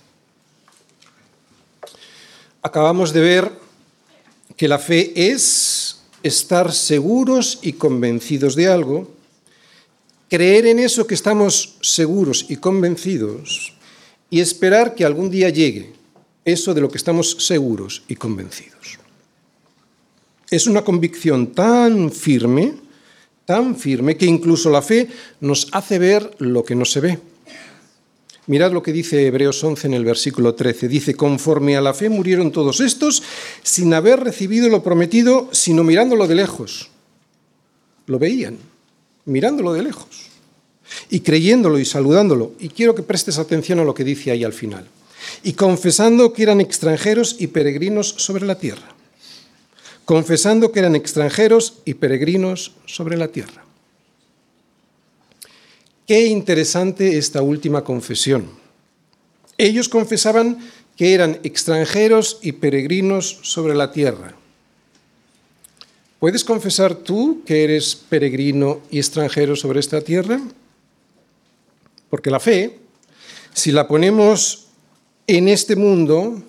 [2.61, 3.51] Acabamos de ver
[4.55, 9.09] que la fe es estar seguros y convencidos de algo,
[10.29, 13.73] creer en eso que estamos seguros y convencidos
[14.29, 15.93] y esperar que algún día llegue
[16.45, 18.99] eso de lo que estamos seguros y convencidos.
[20.49, 22.73] Es una convicción tan firme,
[23.45, 25.07] tan firme, que incluso la fe
[25.39, 27.19] nos hace ver lo que no se ve.
[28.51, 30.89] Mirad lo que dice Hebreos 11 en el versículo 13.
[30.89, 33.23] Dice, conforme a la fe murieron todos estos
[33.63, 36.89] sin haber recibido lo prometido, sino mirándolo de lejos.
[38.07, 38.57] Lo veían,
[39.23, 40.27] mirándolo de lejos.
[41.09, 42.51] Y creyéndolo y saludándolo.
[42.59, 44.85] Y quiero que prestes atención a lo que dice ahí al final
[45.43, 48.95] y confesando que eran extranjeros y peregrinos sobre la tierra.
[50.03, 53.63] Confesando que eran extranjeros y peregrinos sobre la tierra.
[56.11, 58.49] Qué interesante esta última confesión.
[59.57, 60.59] Ellos confesaban
[60.97, 64.35] que eran extranjeros y peregrinos sobre la tierra.
[66.19, 70.41] ¿Puedes confesar tú que eres peregrino y extranjero sobre esta tierra?
[72.09, 72.77] Porque la fe,
[73.53, 74.67] si la ponemos
[75.27, 76.43] en este mundo,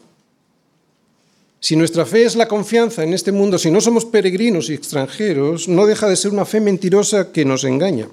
[1.61, 5.69] si nuestra fe es la confianza en este mundo, si no somos peregrinos y extranjeros,
[5.69, 8.09] no deja de ser una fe mentirosa que nos engaña.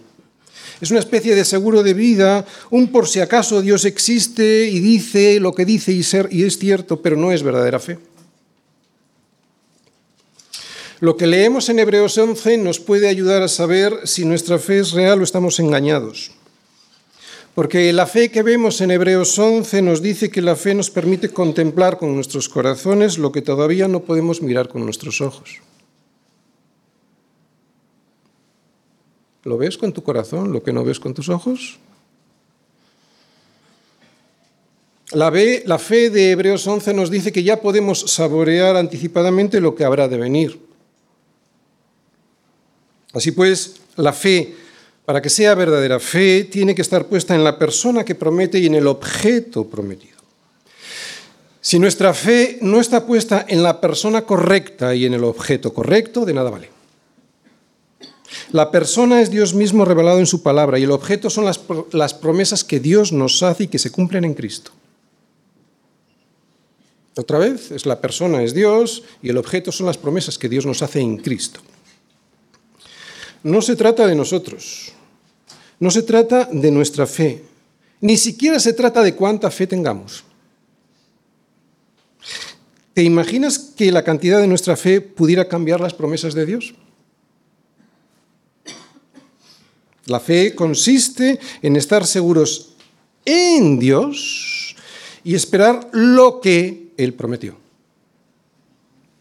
[0.81, 5.39] Es una especie de seguro de vida, un por si acaso Dios existe y dice
[5.39, 7.99] lo que dice y, ser, y es cierto, pero no es verdadera fe.
[11.01, 14.91] Lo que leemos en Hebreos 11 nos puede ayudar a saber si nuestra fe es
[14.91, 16.31] real o estamos engañados.
[17.55, 21.29] Porque la fe que vemos en Hebreos 11 nos dice que la fe nos permite
[21.29, 25.59] contemplar con nuestros corazones lo que todavía no podemos mirar con nuestros ojos.
[29.49, 31.79] ¿Lo ves con tu corazón, lo que no ves con tus ojos?
[35.09, 35.31] La,
[35.79, 40.17] fe de Hebreos 11 nos dice que ya podemos saborear anticipadamente lo que habrá de
[40.17, 40.59] venir.
[43.12, 44.53] Así pues, la fe
[45.03, 48.67] para que sea verdadera fe, tiene que estar puesta en la persona que promete y
[48.67, 50.19] en el objeto prometido.
[51.59, 56.23] Si nuestra fe no está puesta en la persona correcta y en el objeto correcto,
[56.23, 56.78] de nada vale.
[58.51, 61.59] La persona es Dios mismo revelado en su palabra y el objeto son las,
[61.91, 64.71] las promesas que Dios nos hace y que se cumplen en Cristo.
[67.15, 70.65] Otra vez, es la persona es Dios y el objeto son las promesas que Dios
[70.65, 71.59] nos hace en Cristo.
[73.43, 74.93] No se trata de nosotros,
[75.79, 77.43] no se trata de nuestra fe,
[78.01, 80.23] ni siquiera se trata de cuánta fe tengamos.
[82.93, 86.73] ¿Te imaginas que la cantidad de nuestra fe pudiera cambiar las promesas de Dios?
[90.09, 92.73] La fe consiste en estar seguros
[93.25, 94.75] en Dios
[95.23, 97.57] y esperar lo que Él prometió.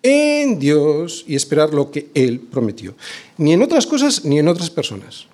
[0.03, 2.95] En Dios y esperar lo que Él prometió.
[3.37, 5.27] Ni en otras cosas ni en otras personas.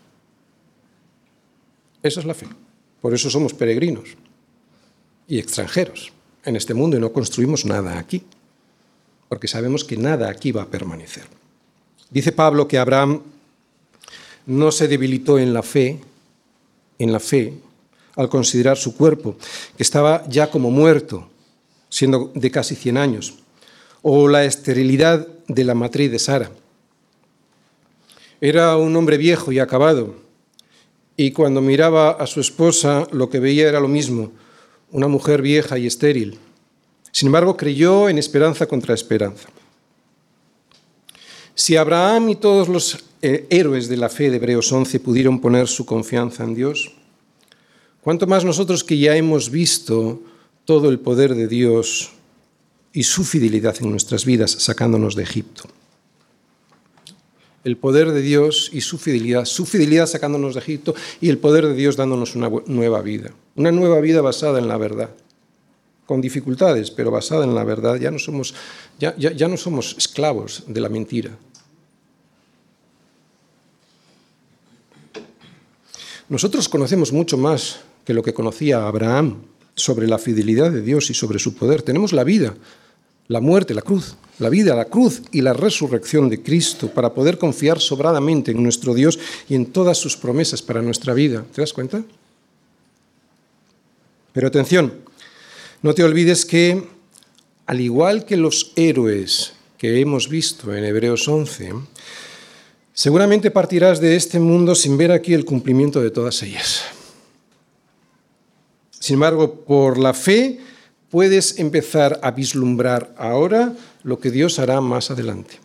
[2.03, 2.47] Esa es la fe.
[3.01, 4.17] Por eso somos peregrinos
[5.29, 6.13] y extranjeros
[6.45, 8.23] en este mundo y no construimos nada aquí,
[9.29, 11.25] porque sabemos que nada aquí va a permanecer.
[12.11, 13.23] Dice Pablo que Abraham
[14.47, 16.01] no se debilitó en la fe,
[16.99, 17.55] en la fe,
[18.17, 19.37] al considerar su cuerpo,
[19.77, 21.29] que estaba ya como muerto,
[21.89, 23.35] siendo de casi 100 años,
[24.03, 26.51] o la esterilidad de la matriz de Sara.
[28.41, 30.15] Era un hombre viejo y acabado,
[31.17, 34.33] y cuando miraba a su esposa lo que veía era lo mismo,
[34.91, 36.39] una mujer vieja y estéril.
[37.13, 39.49] Sin embargo, creyó en esperanza contra esperanza.
[41.55, 45.69] Si Abraham y todos los eh, héroes de la fe de Hebreos 11 pudieron poner
[45.69, 46.93] su confianza en Dios,
[48.03, 50.21] ¿cuánto más nosotros que ya hemos visto
[50.65, 52.11] todo el poder de Dios
[52.93, 55.69] y su fidelidad en nuestras vidas sacándonos de Egipto?
[57.65, 61.67] el poder de Dios y su fidelidad, su fidelidad sacándonos de Egipto y el poder
[61.67, 65.11] de Dios dándonos una nueva vida, una nueva vida basada en la verdad.
[66.07, 68.55] Con dificultades, pero basada en la verdad, ya no somos,
[68.99, 71.31] ya, ya no somos esclavos de la mentira.
[76.29, 79.43] Nosotros conocemos mucho más que lo que conocía Abraham
[79.75, 81.83] sobre la fidelidad de Dios y sobre su poder.
[81.83, 82.55] Tenemos la vida,
[83.29, 87.39] la muerte, la cruz, la vida, la cruz y la resurrección de Cristo para poder
[87.39, 91.45] confiar sobradamente en nuestro Dios y en todas sus promesas para nuestra vida.
[91.55, 92.03] ¿Te das cuenta?
[94.33, 95.04] Pero atención,
[95.85, 96.83] no te olvides que,
[97.67, 101.75] al igual que los héroes que hemos visto en Hebreos 11,
[102.95, 106.85] seguramente partirás de este mundo sin ver aquí el cumplimiento de todas ellas.
[108.99, 110.59] Sin embargo, por la fe
[111.11, 115.61] puedes empezar a vislumbrar ahora lo que Dios hará más adelante.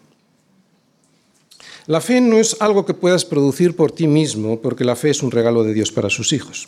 [1.86, 5.24] La fe no es algo que puedas producir por ti mismo, porque la fe es
[5.24, 6.68] un regalo de Dios para sus hijos.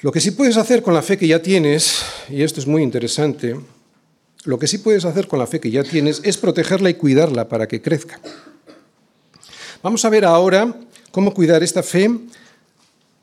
[0.00, 2.82] Lo que sí puedes hacer con la fe que ya tienes, y esto es muy
[2.82, 3.56] interesante,
[4.44, 7.48] lo que sí puedes hacer con la fe que ya tienes es protegerla y cuidarla
[7.48, 8.20] para que crezca.
[9.82, 10.74] Vamos a ver ahora
[11.10, 12.10] cómo cuidar esta fe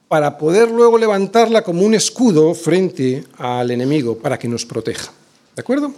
[0.08, 5.12] para poder luego levantarla como un escudo frente al enemigo, para que nos proteja.
[5.56, 5.94] ¿De acuerdo?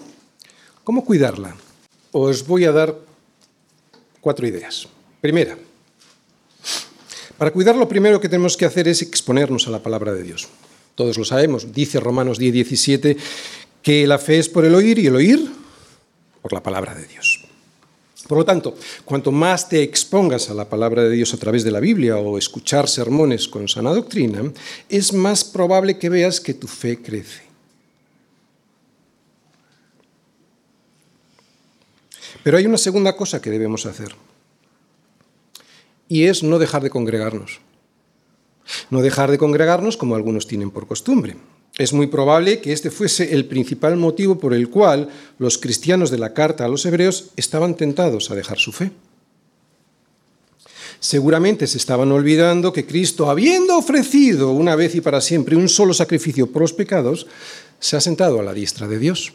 [0.83, 1.55] ¿Cómo cuidarla?
[2.11, 2.95] Os voy a dar
[4.19, 4.87] cuatro ideas.
[5.21, 5.57] Primera,
[7.37, 10.47] para cuidar lo primero que tenemos que hacer es exponernos a la palabra de Dios.
[10.95, 13.17] Todos lo sabemos, dice Romanos 10, 17,
[13.83, 15.51] que la fe es por el oír y el oír
[16.41, 17.45] por la palabra de Dios.
[18.27, 21.69] Por lo tanto, cuanto más te expongas a la palabra de Dios a través de
[21.69, 24.51] la Biblia o escuchar sermones con sana doctrina,
[24.89, 27.43] es más probable que veas que tu fe crece.
[32.43, 34.15] Pero hay una segunda cosa que debemos hacer,
[36.07, 37.59] y es no dejar de congregarnos.
[38.89, 41.35] No dejar de congregarnos como algunos tienen por costumbre.
[41.77, 46.17] Es muy probable que este fuese el principal motivo por el cual los cristianos de
[46.17, 48.91] la carta a los hebreos estaban tentados a dejar su fe.
[50.99, 55.93] Seguramente se estaban olvidando que Cristo, habiendo ofrecido una vez y para siempre un solo
[55.93, 57.27] sacrificio por los pecados,
[57.79, 59.33] se ha sentado a la diestra de Dios.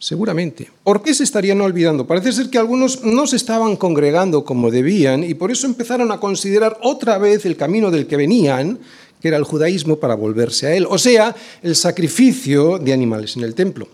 [0.00, 0.70] Seguramente.
[0.82, 2.06] ¿Por qué se estarían olvidando?
[2.06, 6.18] Parece ser que algunos no se estaban congregando como debían y por eso empezaron a
[6.18, 8.78] considerar otra vez el camino del que venían,
[9.20, 13.42] que era el judaísmo, para volverse a él, o sea, el sacrificio de animales en
[13.42, 13.88] el templo.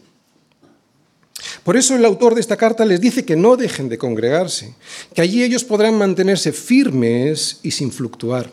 [1.64, 4.76] Por eso el autor de esta carta les dice que no dejen de congregarse,
[5.12, 8.52] que allí ellos podrán mantenerse firmes y sin fluctuar.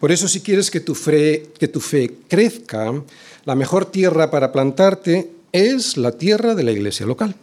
[0.00, 2.92] Por eso si quieres que tu, fe, que tu fe crezca,
[3.46, 7.34] la mejor tierra para plantarte es la tierra de la iglesia local.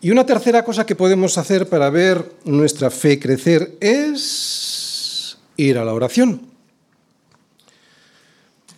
[0.00, 5.84] Y una tercera cosa que podemos hacer para ver nuestra fe crecer es ir a
[5.84, 6.40] la oración.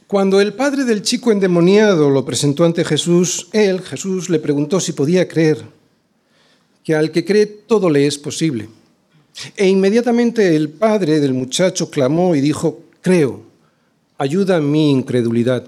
[0.07, 4.93] Cuando el padre del chico endemoniado lo presentó ante Jesús, él, Jesús, le preguntó si
[4.93, 5.63] podía creer,
[6.83, 8.71] que al que cree todo le es posible.
[9.57, 13.50] E inmediatamente el padre del muchacho clamó y dijo, creo,
[14.21, 15.65] ayuda a mi incredulidad.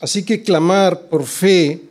[0.00, 1.82] Así que clamar por fe,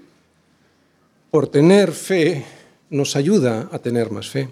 [1.30, 2.44] por tener fe,
[2.90, 4.50] nos ayuda a tener más fe.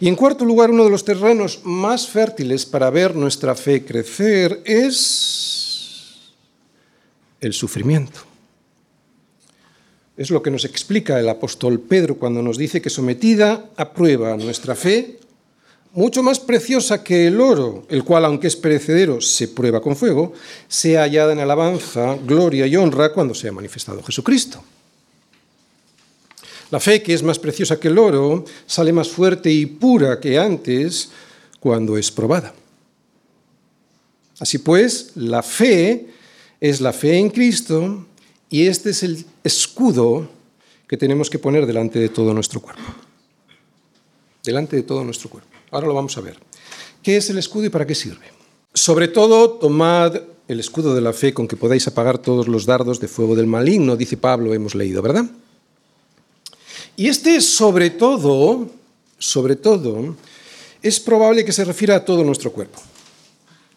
[0.00, 4.62] Y en cuarto lugar, uno de los terrenos más fértiles para ver nuestra fe crecer
[4.64, 6.32] es
[7.40, 8.20] el sufrimiento.
[10.16, 14.34] Es lo que nos explica el apóstol Pedro cuando nos dice que sometida a prueba
[14.38, 15.20] nuestra fe,
[15.96, 20.34] mucho más preciosa que el oro, el cual, aunque es perecedero, se prueba con fuego,
[20.68, 24.62] sea hallada en alabanza, gloria y honra cuando sea manifestado Jesucristo.
[26.70, 30.38] La fe, que es más preciosa que el oro, sale más fuerte y pura que
[30.38, 31.10] antes
[31.60, 32.52] cuando es probada.
[34.38, 36.08] Así pues, la fe
[36.60, 38.06] es la fe en Cristo
[38.50, 40.28] y este es el escudo
[40.86, 42.82] que tenemos que poner delante de todo nuestro cuerpo.
[44.44, 45.55] Delante de todo nuestro cuerpo.
[45.76, 46.38] Ahora lo vamos a ver.
[47.02, 48.24] ¿Qué es el escudo y para qué sirve?
[48.72, 50.16] Sobre todo, tomad
[50.48, 53.46] el escudo de la fe con que podáis apagar todos los dardos de fuego del
[53.46, 55.26] maligno, dice Pablo, hemos leído, ¿verdad?
[56.96, 58.70] Y este sobre todo,
[59.18, 60.16] sobre todo,
[60.80, 62.80] es probable que se refiera a todo nuestro cuerpo.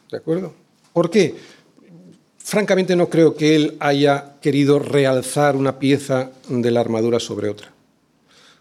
[0.10, 0.54] ¿De acuerdo?
[0.94, 1.36] ¿Por qué?
[2.38, 7.74] Francamente no creo que él haya querido realzar una pieza de la armadura sobre otra.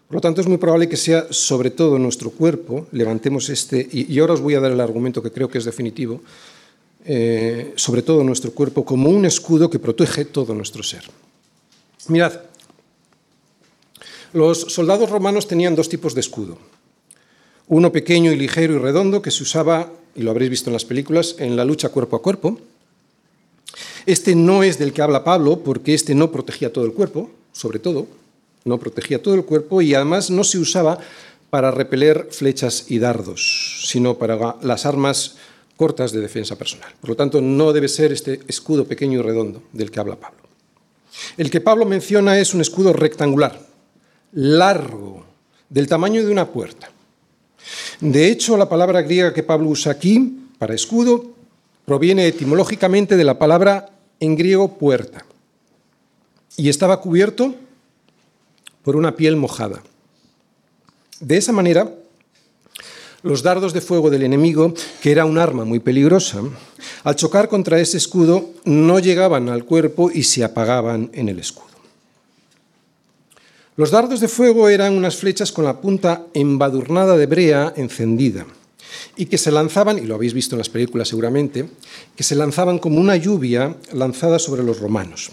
[0.09, 4.17] Por lo tanto, es muy probable que sea sobre todo nuestro cuerpo, levantemos este, y,
[4.17, 6.23] ahora os voy a dar el argumento que creo que es definitivo,
[7.05, 11.03] eh, sobre todo nuestro cuerpo como un escudo que protege todo nuestro ser.
[12.07, 12.41] Mirad,
[14.33, 16.57] los soldados romanos tenían dos tipos de escudo.
[17.67, 20.85] Uno pequeño y ligero y redondo que se usaba y lo habréis visto en las
[20.85, 22.57] películas, en la lucha cuerpo a cuerpo.
[24.07, 27.77] Este no es del que habla Pablo, porque este no protegía todo el cuerpo, sobre
[27.77, 28.07] todo,
[28.69, 30.99] no protegía todo el cuerpo y además no se usaba
[31.49, 35.35] para repeler flechas y dardos, sino para las armas
[35.75, 36.91] cortas de defensa personal.
[37.01, 40.39] Por lo tanto, no debe ser este escudo pequeño y redondo del que habla Pablo.
[41.37, 43.59] El que Pablo menciona es un escudo rectangular,
[44.33, 45.25] largo,
[45.69, 46.89] del tamaño de una puerta.
[47.99, 51.31] De hecho, la palabra griega que Pablo usa aquí para escudo
[51.85, 53.89] proviene etimológicamente de la palabra
[54.19, 55.25] en griego puerta
[56.57, 57.55] y estaba cubierto
[58.83, 59.83] por una piel mojada.
[61.19, 61.93] De esa manera,
[63.21, 66.41] los dardos de fuego del enemigo, que era un arma muy peligrosa,
[67.03, 71.67] al chocar contra ese escudo no llegaban al cuerpo y se apagaban en el escudo.
[73.75, 78.45] Los dardos de fuego eran unas flechas con la punta embadurnada de brea encendida
[79.15, 81.69] y que se lanzaban, y lo habéis visto en las películas seguramente,
[82.15, 85.31] que se lanzaban como una lluvia lanzada sobre los romanos.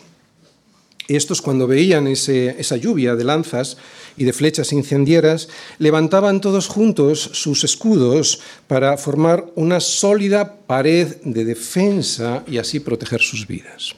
[1.09, 3.76] Estos, cuando veían esa lluvia de lanzas
[4.16, 5.48] y de flechas incendiarias,
[5.78, 13.20] levantaban todos juntos sus escudos para formar una sólida pared de defensa y así proteger
[13.20, 13.94] sus vidas.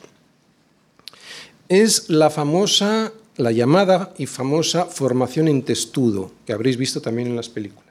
[1.68, 7.36] Es la famosa, la llamada y famosa formación en testudo, que habréis visto también en
[7.36, 7.84] las películas.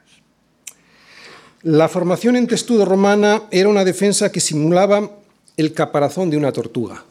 [1.64, 5.12] La formación en testudo romana era una defensa que simulaba
[5.58, 7.04] el caparazón de una tortuga.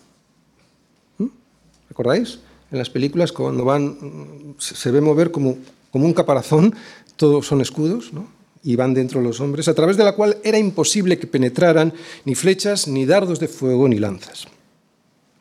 [1.97, 2.41] ¿Recordáis?
[2.71, 5.57] En las películas, cuando van, se ve mover como,
[5.91, 6.75] como un caparazón,
[7.17, 8.37] todos son escudos, ¿no?
[8.63, 11.95] y van dentro los hombres, a través de la cual era imposible que penetraran
[12.25, 14.47] ni flechas, ni dardos de fuego, ni lanzas.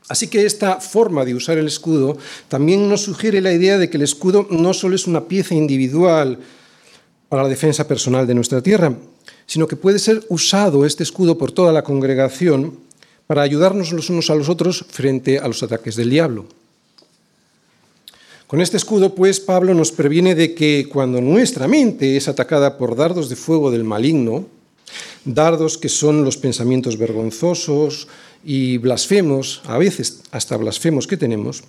[0.07, 3.97] Así que esta forma de usar el escudo también nos sugiere la idea de que
[3.97, 6.37] el escudo no solo es una pieza individual
[7.27, 8.95] para la defensa personal de nuestra tierra,
[9.47, 12.84] sino que puede ser usado este escudo por toda la congregación
[13.27, 16.45] para ayudarnos los unos a los otros frente a los ataques del diablo.
[18.47, 22.95] Con este escudo, pues, Pablo nos previene de que cuando nuestra mente es atacada por
[22.95, 24.45] dardos de fuego del maligno,
[25.25, 28.07] dardos que son los pensamientos vergonzosos
[28.43, 31.63] y blasfemos, a veces hasta blasfemos que tenemos,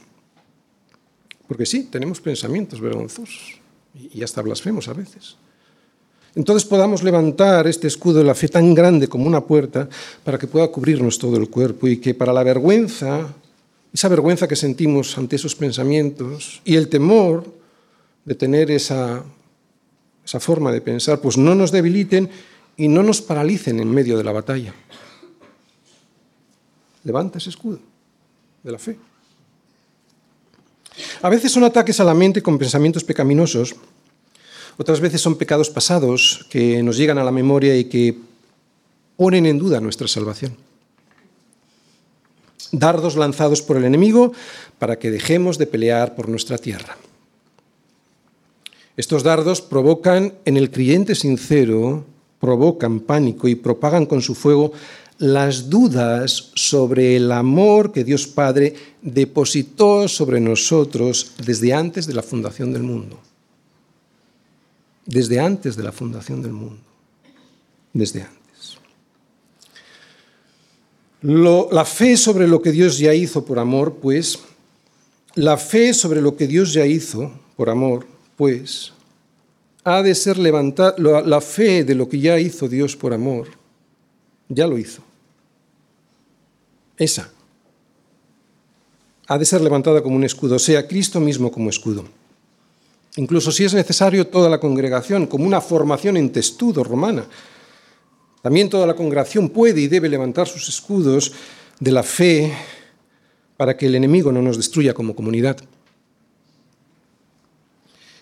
[1.48, 3.58] porque sí, tenemos pensamientos vergonzosos
[4.12, 5.36] y hasta blasfemos a veces
[6.36, 9.88] entonces podamos levantar este escudo de la fe tan grande como una puerta
[10.22, 13.34] para que pueda cubrirnos todo el cuerpo y que para la vergüenza,
[13.90, 17.50] esa vergüenza que sentimos ante esos pensamientos y el temor
[18.26, 19.24] de tener esa,
[20.26, 22.28] esa forma de pensar, pues no nos debiliten
[22.76, 24.74] y no nos paralicen en medio de la batalla.
[27.04, 27.80] Levanta ese escudo
[28.62, 28.98] de la fe.
[31.22, 33.74] A veces son ataques a la mente con pensamientos pecaminosos
[34.78, 38.18] otras veces son pecados pasados que nos llegan a la memoria y que
[39.16, 40.56] ponen en duda nuestra salvación.
[42.72, 44.32] Dardos lanzados por el enemigo
[44.78, 46.96] para que dejemos de pelear por nuestra tierra.
[48.96, 52.04] Estos dardos provocan en el creyente sincero,
[52.40, 54.72] provocan pánico y propagan con su fuego
[55.18, 62.22] las dudas sobre el amor que Dios Padre depositó sobre nosotros desde antes de la
[62.22, 63.18] fundación del mundo
[65.06, 66.82] desde antes de la fundación del mundo,
[67.92, 68.36] desde antes.
[71.22, 74.38] la fe sobre lo que Dios ya hizo por amor, pues,
[75.34, 78.92] la fe sobre lo que Dios ya hizo por amor, pues,
[79.82, 83.48] ha de ser levantada, la fe de lo que ya hizo Dios por amor,
[84.48, 85.02] ya lo hizo.
[86.96, 87.30] Esa
[89.28, 92.04] ha de ser levantada como un escudo, sea Cristo mismo como escudo
[93.16, 97.26] incluso si es necesario toda la congregación, como una formación en testudo romana.
[98.42, 101.32] También toda la congregación puede y debe levantar sus escudos
[101.80, 102.52] de la fe
[103.56, 105.56] para que el enemigo no nos destruya como comunidad.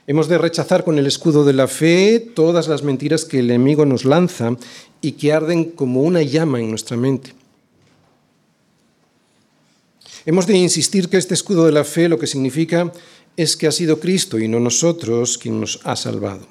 [0.07, 3.87] Hemos de rechazar con el escudo de la fe todas las mentiras que el enemigo
[3.87, 4.57] nos lanza
[5.01, 7.33] y que arden como una llama en nuestra mente.
[10.27, 12.93] Hemos de insistir que este escudo de la fe lo que significa
[13.37, 16.47] es que ha sido Cristo y no nosotros quien nos ha salvado.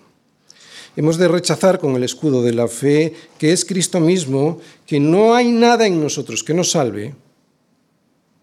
[0.95, 5.33] Hemos de rechazar con el escudo de la fe que es Cristo mismo, que no
[5.33, 7.15] hay nada en nosotros que nos salve.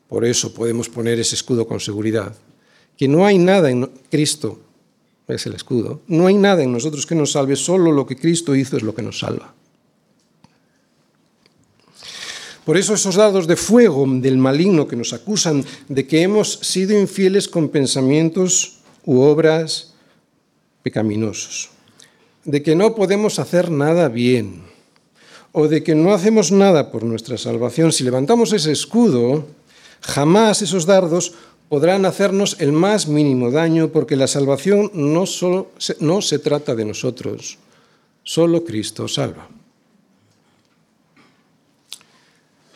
[0.08, 2.34] Por eso podemos poner ese escudo con seguridad.
[2.96, 4.58] Que no hay nada en Cristo,
[5.28, 8.54] es el escudo, no hay nada en nosotros que nos salve, solo lo que Cristo
[8.56, 9.54] hizo es lo que nos salva.
[12.70, 16.94] Por eso esos dados de fuego del maligno que nos acusan de que hemos sido
[16.96, 19.94] infieles con pensamientos u obras
[20.84, 21.70] pecaminosos,
[22.44, 24.62] de que no podemos hacer nada bien,
[25.50, 29.46] o de que no hacemos nada por nuestra salvación, si levantamos ese escudo,
[30.00, 31.34] jamás esos dardos
[31.68, 36.84] podrán hacernos el más mínimo daño, porque la salvación no, solo, no se trata de
[36.84, 37.58] nosotros,
[38.22, 39.59] solo Cristo salva.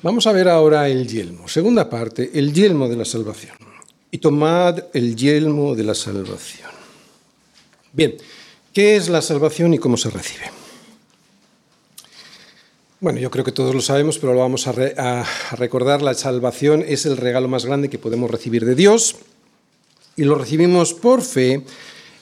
[0.05, 1.49] Vamos a ver ahora el yelmo.
[1.49, 3.57] Segunda parte, el yelmo de la salvación.
[4.11, 6.69] Y tomad el yelmo de la salvación.
[7.91, 8.15] Bien,
[8.75, 10.45] ¿qué es la salvación y cómo se recibe?
[13.01, 16.03] Bueno, yo creo que todos lo sabemos, pero lo vamos a, recordar.
[16.03, 19.17] La salvación es el regalo más grande que podemos recibir de Dios
[20.17, 21.63] y lo recibimos por fe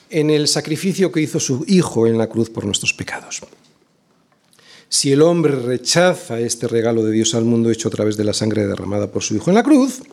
[0.09, 3.41] en el sacrificio que hizo su Hijo en la cruz por nuestros pecados.
[4.93, 8.31] Si el hombre rechaza este regalo de Dios al mundo hecho a través de la
[8.31, 10.03] sangre derramada por su Hijo en la cruz,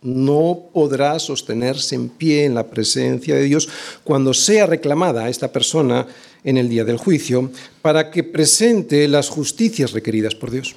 [0.00, 3.68] no podrá sostenerse en pie en la presencia de Dios
[4.04, 6.06] cuando sea reclamada a esta persona
[6.42, 7.52] en el día del juicio
[7.82, 10.74] para que presente las justicias requeridas por Dios.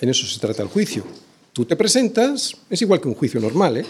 [0.00, 1.04] En eso se trata el juicio.
[1.52, 3.86] Tú te presentas, es igual que un juicio normal, ¿eh?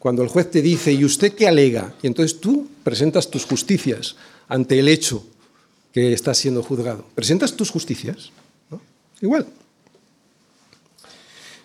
[0.00, 1.94] Cuando el juez te dice, ¿y usted qué alega?
[2.02, 4.16] Y entonces tú presentas tus justicias
[4.48, 5.24] ante el hecho
[5.92, 7.04] que está siendo juzgado.
[7.14, 8.30] ¿Presentas tus justicias?
[9.20, 9.46] Igual.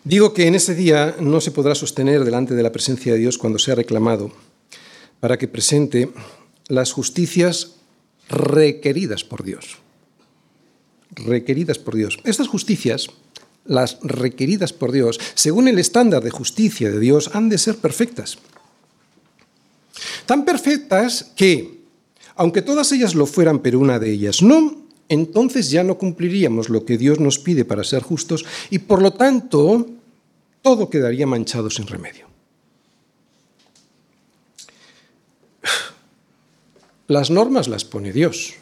[0.03, 3.38] Digo que en ese día no se podrá sostener delante de la presencia de Dios
[3.38, 4.32] cuando sea reclamado
[5.19, 6.09] para que presente
[6.67, 7.73] las justicias
[8.30, 9.78] requeridas por Dios.
[11.11, 12.19] Requeridas por Dios.
[12.23, 13.07] Estas justicias,
[13.65, 18.38] las requeridas por Dios, según el estándar de justicia de Dios, han de ser perfectas.
[20.25, 21.76] Tan perfectas que
[22.38, 26.85] aunque todas ellas lo fueran, pero una de ellas no, entonces ya no cumpliríamos lo
[26.85, 29.88] que Dios nos pide para ser justos y por lo tanto
[30.61, 32.27] todo quedaría manchado sin remedio.
[37.07, 38.55] Las normas las pone Dios.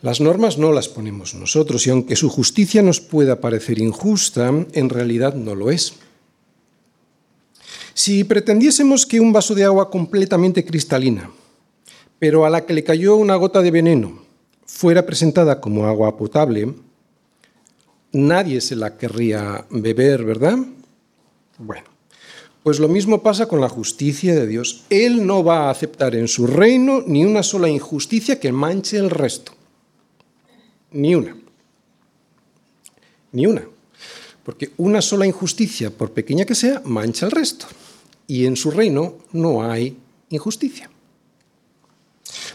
[0.00, 4.88] Las normas no las ponemos nosotros y aunque su justicia nos pueda parecer injusta, en
[4.88, 5.92] realidad no lo es.
[7.94, 11.30] Si pretendiésemos que un vaso de agua completamente cristalina,
[12.22, 14.22] pero a la que le cayó una gota de veneno
[14.64, 16.72] fuera presentada como agua potable,
[18.12, 20.56] nadie se la querría beber, ¿verdad?
[21.58, 21.82] Bueno,
[22.62, 24.84] pues lo mismo pasa con la justicia de Dios.
[24.88, 29.10] Él no va a aceptar en su reino ni una sola injusticia que manche el
[29.10, 29.50] resto.
[30.92, 31.36] Ni una.
[33.32, 33.66] Ni una.
[34.44, 37.66] Porque una sola injusticia, por pequeña que sea, mancha el resto.
[38.28, 39.96] Y en su reino no hay
[40.28, 40.88] injusticia.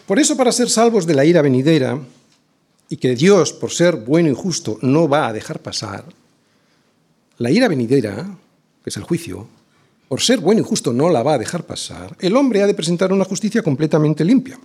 [0.08, 2.00] Por eso, para ser salvos de la ira venidera,
[2.88, 6.02] y que Dios, por ser bueno y justo, no va a dejar pasar,
[7.36, 8.26] la ira venidera,
[8.82, 9.46] que es el juicio,
[10.08, 12.72] por ser bueno y justo no la va a dejar pasar, el hombre ha de
[12.72, 14.58] presentar una justicia completamente limpia.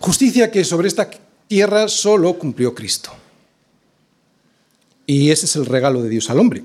[0.00, 1.10] Justicia que sobre esta
[1.46, 3.10] tierra solo cumplió Cristo.
[5.04, 6.64] Y ese es el regalo de Dios al hombre.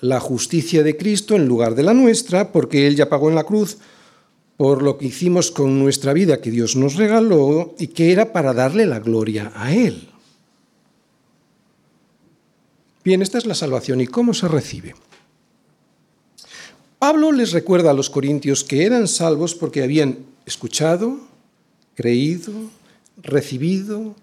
[0.00, 3.44] La justicia de Cristo en lugar de la nuestra, porque Él ya pagó en la
[3.44, 3.78] cruz
[4.56, 8.54] por lo que hicimos con nuestra vida que Dios nos regaló y que era para
[8.54, 10.08] darle la gloria a Él.
[13.04, 14.94] Bien, esta es la salvación y cómo se recibe.
[16.98, 21.20] Pablo les recuerda a los corintios que eran salvos porque habían escuchado,
[21.94, 22.52] creído,
[23.22, 24.16] recibido,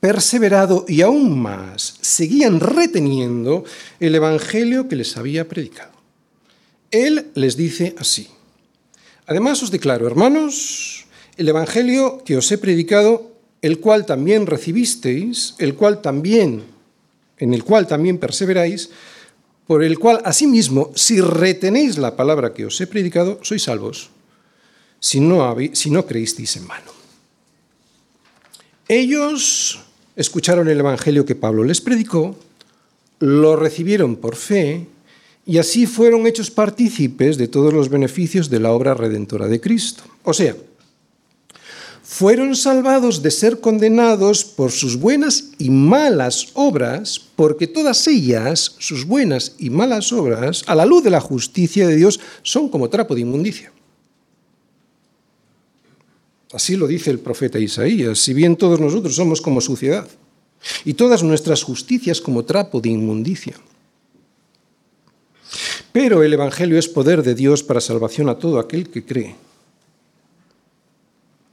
[0.00, 3.64] perseverado y aún más seguían reteniendo
[4.00, 5.92] el Evangelio que les había predicado.
[6.90, 8.28] Él les dice así,
[9.30, 11.06] Además os declaro, hermanos,
[11.36, 13.30] el Evangelio que os he predicado,
[13.62, 16.64] el cual también recibisteis, el cual también,
[17.38, 18.90] en el cual también perseveráis,
[19.68, 24.10] por el cual asimismo, si retenéis la palabra que os he predicado, sois salvos,
[24.98, 26.90] si no, si no creísteis en vano.
[28.88, 29.78] Ellos
[30.16, 32.34] escucharon el Evangelio que Pablo les predicó,
[33.20, 34.88] lo recibieron por fe,
[35.46, 40.02] y así fueron hechos partícipes de todos los beneficios de la obra redentora de Cristo.
[40.22, 40.54] O sea,
[42.02, 49.06] fueron salvados de ser condenados por sus buenas y malas obras, porque todas ellas, sus
[49.06, 53.14] buenas y malas obras, a la luz de la justicia de Dios, son como trapo
[53.14, 53.72] de inmundicia.
[56.52, 60.08] Así lo dice el profeta Isaías, si bien todos nosotros somos como suciedad,
[60.84, 63.54] y todas nuestras justicias como trapo de inmundicia.
[65.92, 69.34] Pero el Evangelio es poder de Dios para salvación a todo aquel que cree.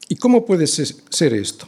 [0.09, 1.67] ¿Y cómo puede ser esto?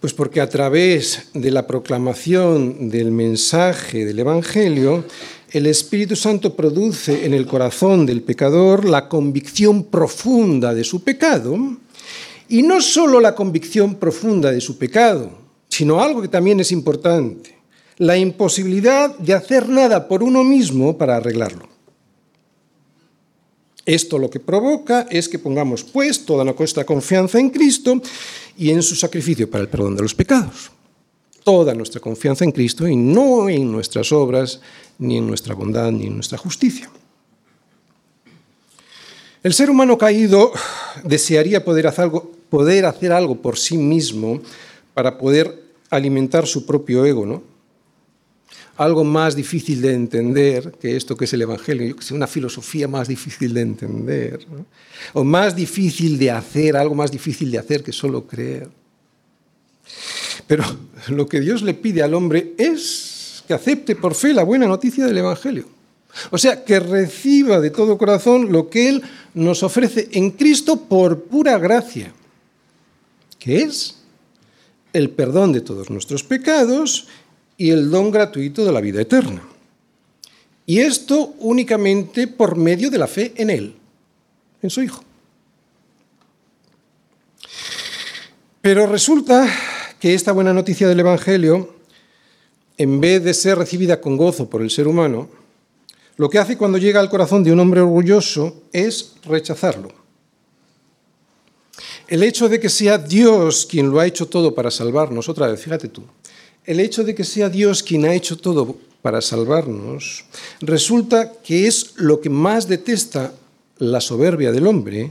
[0.00, 5.04] Pues porque a través de la proclamación del mensaje del Evangelio,
[5.52, 11.76] el Espíritu Santo produce en el corazón del pecador la convicción profunda de su pecado
[12.48, 15.30] Y no solo la convicción profunda de su pecado,
[15.68, 17.59] sino algo que también es importante,
[18.00, 21.68] la imposibilidad de hacer nada por uno mismo para arreglarlo.
[23.84, 28.00] Esto lo que provoca es que pongamos pues toda nuestra confianza en Cristo
[28.56, 30.70] y en su sacrificio para el perdón de los pecados.
[31.44, 34.62] Toda nuestra confianza en Cristo y no en nuestras obras,
[34.98, 36.90] ni en nuestra bondad, ni en nuestra justicia.
[39.42, 40.52] El ser humano caído
[41.04, 44.40] desearía poder hacer algo, poder hacer algo por sí mismo
[44.94, 47.59] para poder alimentar su propio ego, ¿no?
[48.80, 53.52] Algo más difícil de entender que esto que es el Evangelio, una filosofía más difícil
[53.52, 54.46] de entender,
[55.12, 58.70] o más difícil de hacer, algo más difícil de hacer que solo creer.
[60.46, 60.64] Pero
[61.08, 65.04] lo que Dios le pide al hombre es que acepte por fe la buena noticia
[65.04, 65.66] del Evangelio.
[66.30, 69.02] O sea, que reciba de todo corazón lo que Él
[69.34, 72.14] nos ofrece en Cristo por pura gracia,
[73.38, 73.96] que es
[74.94, 77.08] el perdón de todos nuestros pecados
[77.60, 79.42] y el don gratuito de la vida eterna.
[80.64, 83.76] Y esto únicamente por medio de la fe en Él,
[84.62, 85.04] en su Hijo.
[88.62, 89.46] Pero resulta
[90.00, 91.74] que esta buena noticia del Evangelio,
[92.78, 95.28] en vez de ser recibida con gozo por el ser humano,
[96.16, 99.92] lo que hace cuando llega al corazón de un hombre orgulloso es rechazarlo.
[102.08, 105.60] El hecho de que sea Dios quien lo ha hecho todo para salvarnos, otra vez,
[105.60, 106.04] fíjate tú,
[106.70, 110.24] el hecho de que sea Dios quien ha hecho todo para salvarnos,
[110.60, 113.34] resulta que es lo que más detesta
[113.78, 115.10] la soberbia del hombre,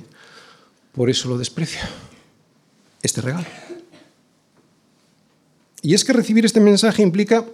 [0.93, 1.89] por eso lo desprecia,
[3.03, 3.45] este regalo.
[5.81, 7.45] Y es que recibir este mensaje implica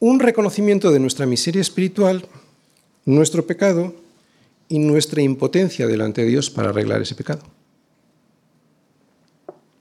[0.00, 2.26] un reconocimiento de nuestra miseria espiritual,
[3.04, 3.94] nuestro pecado
[4.68, 7.55] y nuestra impotencia delante de Dios para arreglar ese pecado.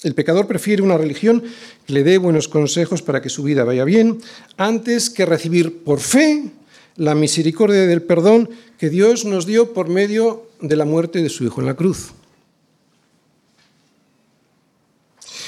[0.03, 1.43] El pecador prefiere una religión
[1.85, 4.19] que le dé buenos consejos para que su vida vaya bien,
[4.57, 6.51] antes que recibir por fe
[6.95, 11.43] la misericordia del perdón que Dios nos dio por medio de la muerte de su
[11.43, 12.11] Hijo en la cruz.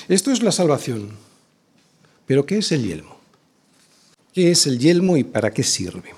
[0.08, 1.12] Esto es la salvación.
[2.26, 3.18] Pero ¿qué es el yelmo?
[4.34, 6.14] ¿Qué es el yelmo y para qué sirve?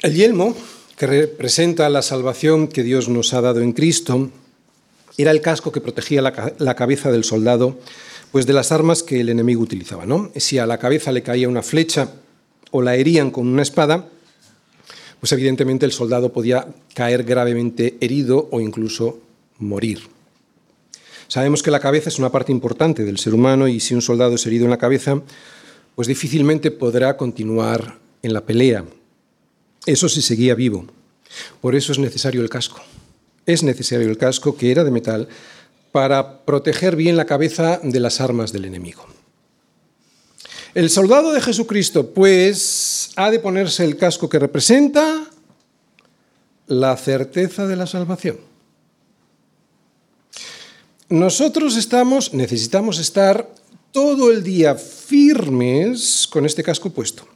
[0.00, 0.54] El yelmo,
[0.96, 4.30] que representa la salvación que Dios nos ha dado en Cristo,
[5.22, 7.78] era el casco que protegía la, cabeza del soldado
[8.30, 10.06] pues de las armas que el enemigo utilizaba.
[10.06, 10.30] ¿no?
[10.36, 12.12] Si a la cabeza le caía una flecha
[12.70, 14.08] o la herían con una espada,
[15.18, 19.18] pues evidentemente el soldado podía caer gravemente herido o incluso
[19.58, 20.02] morir.
[21.26, 24.34] Sabemos que la cabeza es una parte importante del ser humano y si un soldado
[24.34, 25.20] es herido en la cabeza,
[25.94, 28.84] pues difícilmente podrá continuar en la pelea.
[29.86, 30.86] Eso si seguía vivo.
[31.60, 32.80] Por eso es necesario el casco
[33.52, 35.28] es necesario el casco, que era de metal,
[35.92, 39.06] para proteger bien la cabeza de las armas del enemigo.
[40.74, 45.24] El soldado de Jesucristo, pues, ha de ponerse el casco que representa
[46.68, 48.38] la certeza de la salvación.
[51.08, 53.52] Nosotros estamos, necesitamos estar
[53.90, 57.26] todo el día firmes con este casco puesto.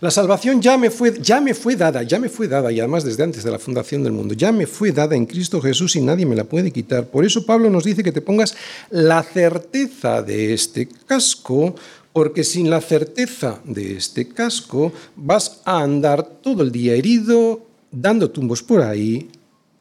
[0.00, 3.02] La salvación ya me, fue, ya me fue dada, ya me fue dada, y además
[3.02, 6.00] desde antes de la fundación del mundo, ya me fue dada en Cristo Jesús y
[6.00, 7.08] nadie me la puede quitar.
[7.08, 8.54] Por eso Pablo nos dice que te pongas
[8.90, 11.74] la certeza de este casco,
[12.12, 18.30] porque sin la certeza de este casco vas a andar todo el día herido, dando
[18.30, 19.28] tumbos por ahí,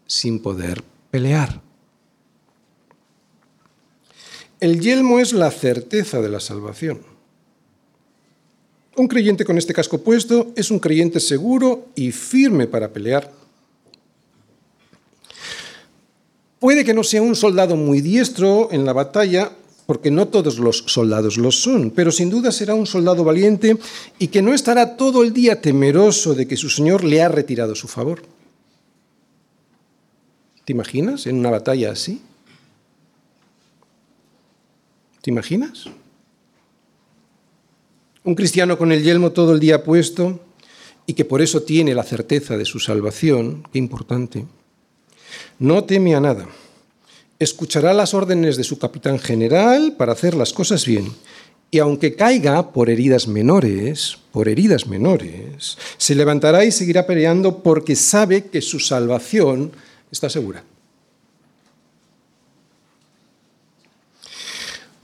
[0.07, 1.61] sin poder pelear.
[4.59, 7.16] El yelmo es la certeza de la salvación.
[8.98, 13.32] Un creyente con este casco puesto es un creyente seguro y firme para pelear.
[16.60, 19.52] Puede que no sea un soldado muy diestro en la batalla,
[19.86, 23.78] porque no todos los soldados lo son, pero sin duda será un soldado valiente
[24.18, 27.76] y que no estará todo el día temeroso de que su Señor le ha retirado
[27.76, 28.24] su favor.
[30.66, 32.20] ¿Te imaginas en una batalla así?
[35.22, 35.86] ¿Te imaginas?
[38.28, 40.42] Un cristiano con el yelmo todo el día puesto
[41.06, 44.46] y que por eso tiene la certeza de su salvación, qué importante,
[45.60, 46.46] no teme a nada.
[47.40, 51.10] Escuchará las órdenes de su capitán general para hacer las cosas bien.
[51.72, 57.96] Y aunque caiga por heridas menores, por heridas menores, se levantará y seguirá peleando porque
[57.96, 59.72] sabe que su salvación
[60.12, 60.66] está segura.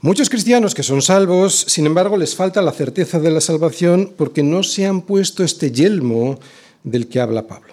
[0.04, 4.42] Muchos cristianos que son salvos, sin embargo, les falta la certeza de la salvación porque
[4.42, 6.38] no se han puesto este yelmo
[6.82, 7.72] del que habla Pablo.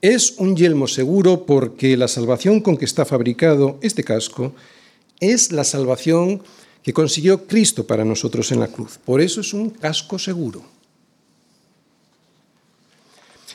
[0.00, 4.54] Es un yelmo seguro porque la salvación con que está fabricado este casco
[5.20, 6.42] es la salvación
[6.82, 8.98] que consiguió Cristo para nosotros en la cruz.
[9.04, 10.62] Por eso es un casco seguro.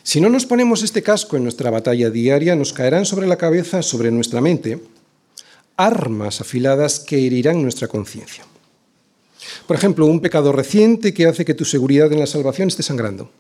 [0.04, 3.82] Si no nos ponemos este casco en nuestra batalla diaria, nos caerán sobre la cabeza,
[3.82, 4.80] sobre nuestra mente,
[5.80, 8.44] armas afiladas que herirán nuestra conciencia.
[9.66, 13.32] Por ejemplo, un pecado reciente que hace que tu seguridad en la salvación esté sangrando.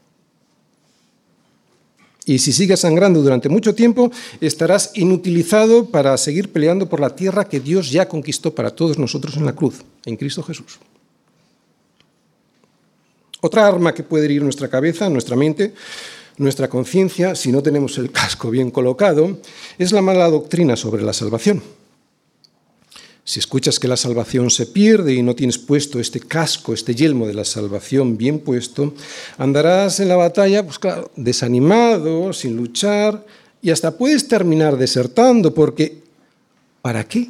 [2.26, 4.10] Y si sigues sangrando durante mucho tiempo,
[4.40, 9.36] estarás inutilizado para seguir peleando por la tierra que Dios ya conquistó para todos nosotros
[9.36, 10.80] en la cruz, en Cristo Jesús.
[13.42, 15.74] Otra arma que puede herir nuestra cabeza, nuestra mente,
[16.38, 19.40] nuestra conciencia, si no tenemos el casco bien colocado,
[19.78, 21.62] es la mala doctrina sobre la salvación.
[23.30, 27.28] Si escuchas que la salvación se pierde y no tienes puesto este casco, este yelmo
[27.28, 28.96] de la salvación bien puesto,
[29.38, 30.80] andarás en la batalla, pues
[31.16, 33.24] desanimado, sin luchar,
[33.62, 36.02] y hasta puedes terminar desertando, porque
[36.82, 37.30] ¿para qué?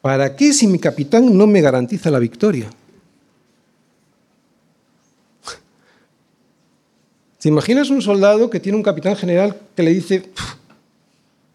[0.00, 2.70] ¿Para qué si mi capitán no me garantiza la victoria?
[7.38, 10.30] ¿Te imaginas un soldado que tiene un capitán general que le dice,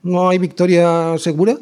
[0.04, 1.58] no hay victoria segura?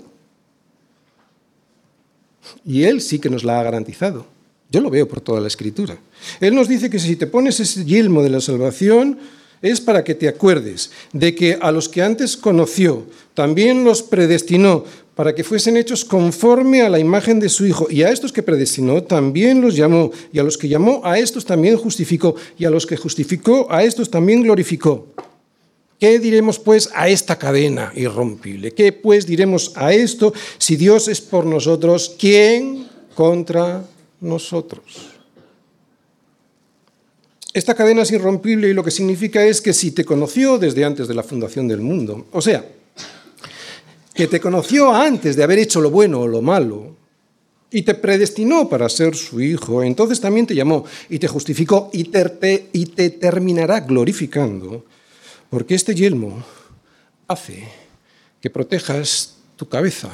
[2.65, 4.25] Y Él sí que nos la ha garantizado.
[4.71, 5.97] Yo lo veo por toda la escritura.
[6.39, 9.17] Él nos dice que si te pones ese yelmo de la salvación
[9.61, 14.85] es para que te acuerdes de que a los que antes conoció también los predestinó
[15.15, 17.87] para que fuesen hechos conforme a la imagen de su Hijo.
[17.89, 20.11] Y a estos que predestinó también los llamó.
[20.31, 22.35] Y a los que llamó a estos también justificó.
[22.57, 25.07] Y a los que justificó a estos también glorificó.
[25.99, 28.71] ¿Qué diremos pues a esta cadena irrompible?
[28.71, 32.15] ¿Qué pues diremos a esto si Dios es por nosotros?
[32.17, 33.83] ¿Quién contra
[34.21, 35.09] nosotros?
[37.53, 41.09] Esta cadena es irrompible y lo que significa es que si te conoció desde antes
[41.09, 42.65] de la fundación del mundo, o sea,
[44.13, 46.95] que te conoció antes de haber hecho lo bueno o lo malo,
[47.71, 52.05] y te predestinó para ser su hijo, entonces también te llamó y te justificó y
[52.05, 54.85] te, y te terminará glorificando
[55.49, 56.43] porque este yelmo
[57.27, 57.67] hace
[58.41, 60.09] que protejas tu cabeza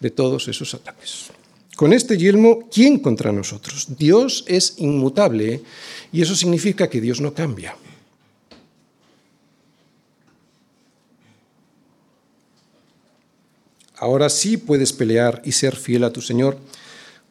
[0.00, 1.30] de todos esos ataques.
[1.76, 3.86] Con este yelmo, ¿quién contra nosotros?
[3.96, 5.62] Dios es inmutable
[6.12, 7.76] y eso significa que Dios no cambia.
[13.96, 16.58] Ahora sí puedes pelear y ser fiel a tu Señor,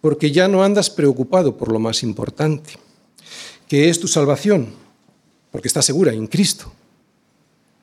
[0.02, 2.72] porque ya no andas preocupado por lo más importante,
[3.68, 4.74] que es tu salvación,
[5.52, 6.72] porque estás segura en Cristo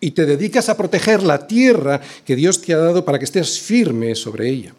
[0.05, 3.59] y te dedicas a proteger la tierra que Dios te ha dado para que estés
[3.59, 4.75] firme sobre ella.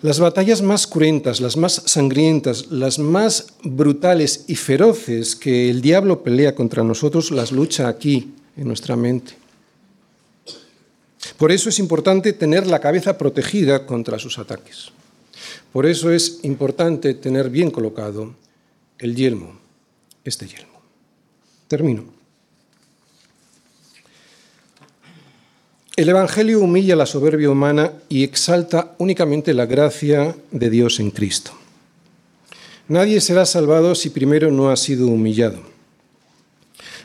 [0.00, 6.22] Las batallas más cruentas, las más sangrientas, las más brutales y feroces que el diablo
[6.22, 9.32] pelea contra nosotros, las lucha aquí, en nuestra mente.
[11.36, 14.92] Por eso es importante tener la cabeza protegida contra sus ataques.
[15.72, 18.36] Por eso es importante tener bien colocado
[19.00, 19.58] el yelmo,
[20.22, 20.77] este yelmo.
[21.68, 22.04] Termino.
[25.96, 31.52] El Evangelio humilla la soberbia humana y exalta únicamente la gracia de Dios en Cristo.
[32.88, 35.58] Nadie será salvado si primero no ha sido humillado.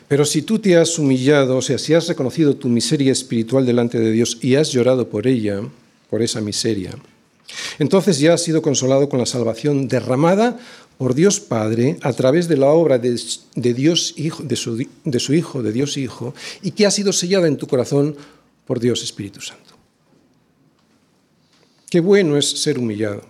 [0.08, 3.98] Pero si tú te has humillado, o sea, si has reconocido tu miseria espiritual delante
[3.98, 5.60] de Dios y has llorado por ella,
[6.08, 6.92] por esa miseria,
[7.78, 10.58] entonces ya has sido consolado con la salvación derramada
[10.98, 13.18] por Dios Padre a través de la obra de,
[13.54, 14.86] Dios Hijo, de su,
[15.18, 18.16] su Hijo, de Dios Hijo, y que ha sido sellada en tu corazón
[18.66, 19.74] por Dios Espíritu Santo.
[21.90, 23.22] Qué bueno es ser humillado.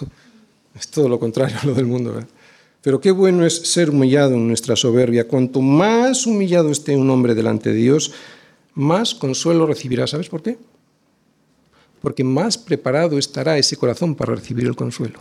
[0.74, 2.20] Es todo lo contrario a lo del mundo.
[2.82, 5.28] Pero qué bueno es ser humillado en nuestra soberbia.
[5.28, 8.12] Cuanto más humillado esté un hombre delante de Dios,
[8.74, 10.08] más consuelo recibirá.
[10.08, 10.58] ¿Sabes por qué?
[12.02, 15.20] Porque más preparado estará ese corazón para recibir el consuelo.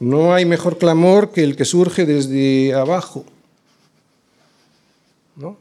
[0.00, 3.24] No hay mejor clamor que el que surge desde abajo.
[5.36, 5.56] ¿No?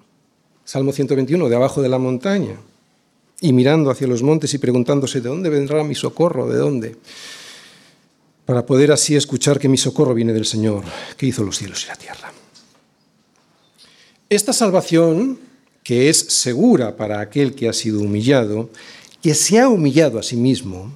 [0.63, 2.57] Salmo 121, de abajo de la montaña,
[3.41, 6.47] y mirando hacia los montes y preguntándose, ¿de dónde vendrá mi socorro?
[6.47, 6.95] ¿De dónde?
[8.45, 10.83] Para poder así escuchar que mi socorro viene del Señor,
[11.15, 12.33] que hizo los cielos y la tierra.
[14.29, 15.39] Esta salvación,
[15.83, 18.69] que es segura para aquel que ha sido humillado,
[19.21, 20.93] que se ha humillado a sí mismo,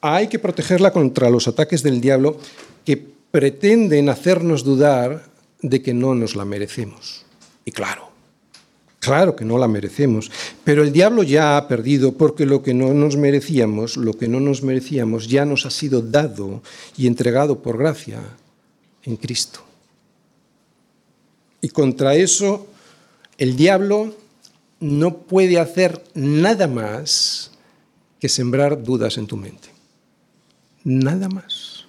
[0.00, 2.38] hay que protegerla contra los ataques del diablo
[2.84, 5.24] que pretenden hacernos dudar
[5.62, 7.24] de que no nos la merecemos.
[7.64, 8.10] Y claro,
[9.00, 10.30] Claro que no la merecemos,
[10.62, 14.40] pero el diablo ya ha perdido porque lo que no nos merecíamos, lo que no
[14.40, 16.62] nos merecíamos ya nos ha sido dado
[16.98, 18.20] y entregado por gracia
[19.02, 19.60] en Cristo.
[21.62, 22.66] Y contra eso
[23.38, 24.14] el diablo
[24.80, 27.52] no puede hacer nada más
[28.18, 29.79] que sembrar dudas en tu mente.
[30.84, 31.86] Nada más.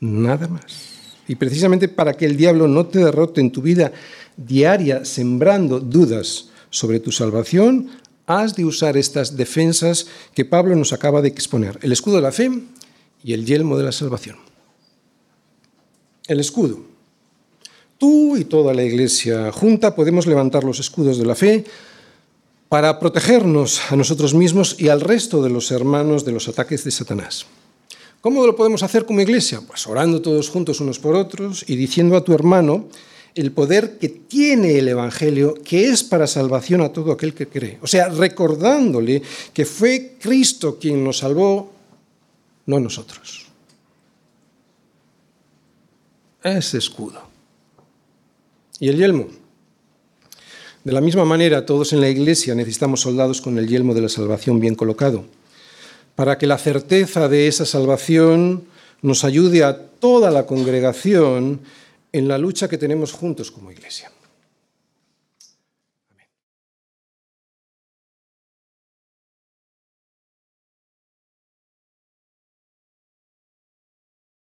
[0.00, 1.16] Nada más.
[1.28, 3.92] Y precisamente para que el diablo no te derrote en tu vida
[4.36, 7.90] diaria sembrando dudas sobre tu salvación,
[8.26, 12.32] has de usar estas defensas que Pablo nos acaba de exponer, el escudo de la
[12.32, 12.50] fe
[13.22, 14.36] y el yelmo de la salvación.
[16.26, 16.80] El escudo.
[17.98, 21.64] Tú y toda la iglesia junta podemos levantar los escudos de la fe
[22.72, 26.90] para protegernos a nosotros mismos y al resto de los hermanos de los ataques de
[26.90, 27.44] Satanás.
[28.22, 29.60] ¿Cómo lo podemos hacer como iglesia?
[29.60, 32.88] Pues orando todos juntos unos por otros y diciendo a tu hermano
[33.34, 37.78] el poder que tiene el Evangelio, que es para salvación a todo aquel que cree.
[37.82, 39.20] O sea, recordándole
[39.52, 41.70] que fue Cristo quien nos salvó,
[42.64, 43.48] no nosotros.
[46.42, 47.20] Ese escudo.
[48.80, 49.41] Y el yelmo.
[50.84, 54.08] De la misma manera, todos en la iglesia necesitamos soldados con el yelmo de la
[54.08, 55.24] salvación bien colocado
[56.14, 58.64] para que la certeza de esa salvación
[59.00, 61.60] nos ayude a toda la congregación
[62.12, 64.11] en la lucha que tenemos juntos como iglesia.